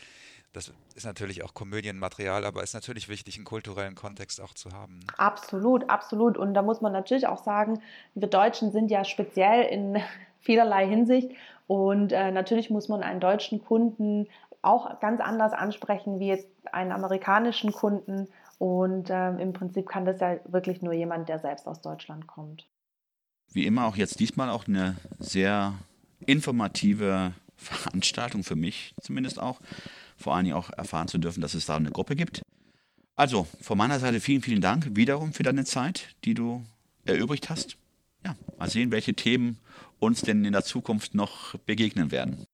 Das 0.52 0.72
ist 0.94 1.04
natürlich 1.04 1.44
auch 1.44 1.52
Komödienmaterial, 1.52 2.46
aber 2.46 2.62
ist 2.62 2.72
natürlich 2.72 3.10
wichtig, 3.10 3.36
einen 3.36 3.44
kulturellen 3.44 3.94
Kontext 3.94 4.40
auch 4.40 4.54
zu 4.54 4.70
haben. 4.72 5.00
Ne? 5.00 5.18
Absolut, 5.18 5.90
absolut. 5.90 6.38
Und 6.38 6.54
da 6.54 6.62
muss 6.62 6.80
man 6.80 6.92
natürlich 6.92 7.26
auch 7.26 7.44
sagen, 7.44 7.82
wir 8.14 8.28
Deutschen 8.28 8.72
sind 8.72 8.90
ja 8.90 9.04
speziell 9.04 9.64
in 9.64 10.02
vielerlei 10.40 10.88
Hinsicht. 10.88 11.32
Und 11.66 12.12
äh, 12.12 12.30
natürlich 12.30 12.70
muss 12.70 12.88
man 12.88 13.02
einen 13.02 13.20
deutschen 13.20 13.62
Kunden 13.62 14.28
auch 14.66 15.00
ganz 15.00 15.20
anders 15.20 15.52
ansprechen 15.52 16.18
wie 16.18 16.28
jetzt 16.28 16.48
einen 16.72 16.92
amerikanischen 16.92 17.72
Kunden. 17.72 18.28
Und 18.58 19.08
ähm, 19.10 19.38
im 19.38 19.52
Prinzip 19.52 19.88
kann 19.88 20.04
das 20.04 20.20
ja 20.20 20.36
wirklich 20.46 20.82
nur 20.82 20.92
jemand, 20.92 21.28
der 21.28 21.38
selbst 21.38 21.66
aus 21.66 21.80
Deutschland 21.80 22.26
kommt. 22.26 22.66
Wie 23.52 23.66
immer 23.66 23.86
auch 23.86 23.96
jetzt 23.96 24.20
diesmal 24.20 24.50
auch 24.50 24.66
eine 24.66 24.96
sehr 25.18 25.74
informative 26.20 27.32
Veranstaltung 27.56 28.44
für 28.44 28.56
mich 28.56 28.94
zumindest 29.00 29.40
auch. 29.40 29.60
Vor 30.16 30.34
allen 30.34 30.44
Dingen 30.44 30.56
auch 30.56 30.70
erfahren 30.70 31.08
zu 31.08 31.18
dürfen, 31.18 31.40
dass 31.40 31.54
es 31.54 31.66
da 31.66 31.76
eine 31.76 31.90
Gruppe 31.90 32.16
gibt. 32.16 32.42
Also 33.14 33.46
von 33.60 33.78
meiner 33.78 33.98
Seite 33.98 34.20
vielen, 34.20 34.42
vielen 34.42 34.60
Dank 34.60 34.94
wiederum 34.94 35.32
für 35.32 35.42
deine 35.42 35.64
Zeit, 35.64 36.14
die 36.24 36.34
du 36.34 36.64
erübrigt 37.04 37.48
hast. 37.48 37.76
Ja, 38.24 38.36
mal 38.58 38.68
sehen, 38.68 38.90
welche 38.90 39.14
Themen 39.14 39.58
uns 39.98 40.20
denn 40.22 40.44
in 40.44 40.52
der 40.52 40.64
Zukunft 40.64 41.14
noch 41.14 41.56
begegnen 41.60 42.10
werden. 42.10 42.45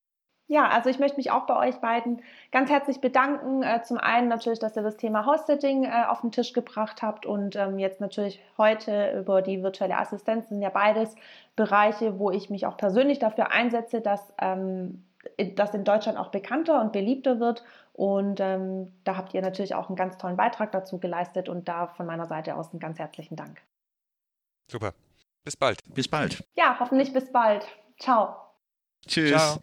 Ja, 0.53 0.69
also 0.69 0.91
ich 0.91 0.99
möchte 0.99 1.17
mich 1.17 1.31
auch 1.31 1.47
bei 1.47 1.57
euch 1.57 1.77
beiden 1.77 2.21
ganz 2.51 2.69
herzlich 2.69 3.01
bedanken. 3.01 3.63
Äh, 3.63 3.83
zum 3.85 3.97
einen 3.97 4.29
natürlich, 4.29 4.59
dass 4.59 4.77
ihr 4.77 4.83
das 4.83 4.99
Thema 4.99 5.25
Hosting 5.25 5.85
äh, 5.85 6.05
auf 6.07 6.21
den 6.21 6.31
Tisch 6.31 6.53
gebracht 6.53 7.01
habt 7.01 7.25
und 7.25 7.57
ähm, 7.57 7.79
jetzt 7.79 8.03
natürlich 8.03 8.39
heute 8.59 9.19
über 9.19 9.41
die 9.41 9.63
virtuelle 9.63 9.97
Assistenz 9.97 10.51
sind 10.51 10.61
ja 10.61 10.69
beides 10.69 11.15
Bereiche, 11.57 12.19
wo 12.19 12.31
ich 12.31 12.51
mich 12.51 12.67
auch 12.67 12.77
persönlich 12.77 13.19
dafür 13.19 13.51
einsetze, 13.51 14.03
dass 14.03 14.35
ähm, 14.43 15.07
das 15.55 15.73
in 15.73 15.85
Deutschland 15.85 16.19
auch 16.19 16.29
bekannter 16.29 16.83
und 16.83 16.93
beliebter 16.93 17.41
wird. 17.41 17.65
Und 17.95 18.39
ähm, 18.41 18.93
da 19.05 19.17
habt 19.17 19.33
ihr 19.33 19.41
natürlich 19.41 19.75
auch 19.75 19.89
einen 19.89 19.97
ganz 19.97 20.19
tollen 20.19 20.37
Beitrag 20.37 20.71
dazu 20.71 20.99
geleistet 20.99 21.49
und 21.49 21.67
da 21.67 21.87
von 21.87 22.05
meiner 22.05 22.27
Seite 22.27 22.57
aus 22.57 22.73
einen 22.73 22.81
ganz 22.81 22.99
herzlichen 22.99 23.37
Dank. 23.37 23.63
Super. 24.71 24.93
Bis 25.45 25.57
bald. 25.57 25.79
Bis 25.95 26.09
bald. 26.09 26.45
Ja, 26.57 26.77
hoffentlich 26.79 27.15
bis 27.15 27.33
bald. 27.33 27.67
Ciao. 27.99 28.37
Tschüss. 29.07 29.31
Ciao. 29.31 29.63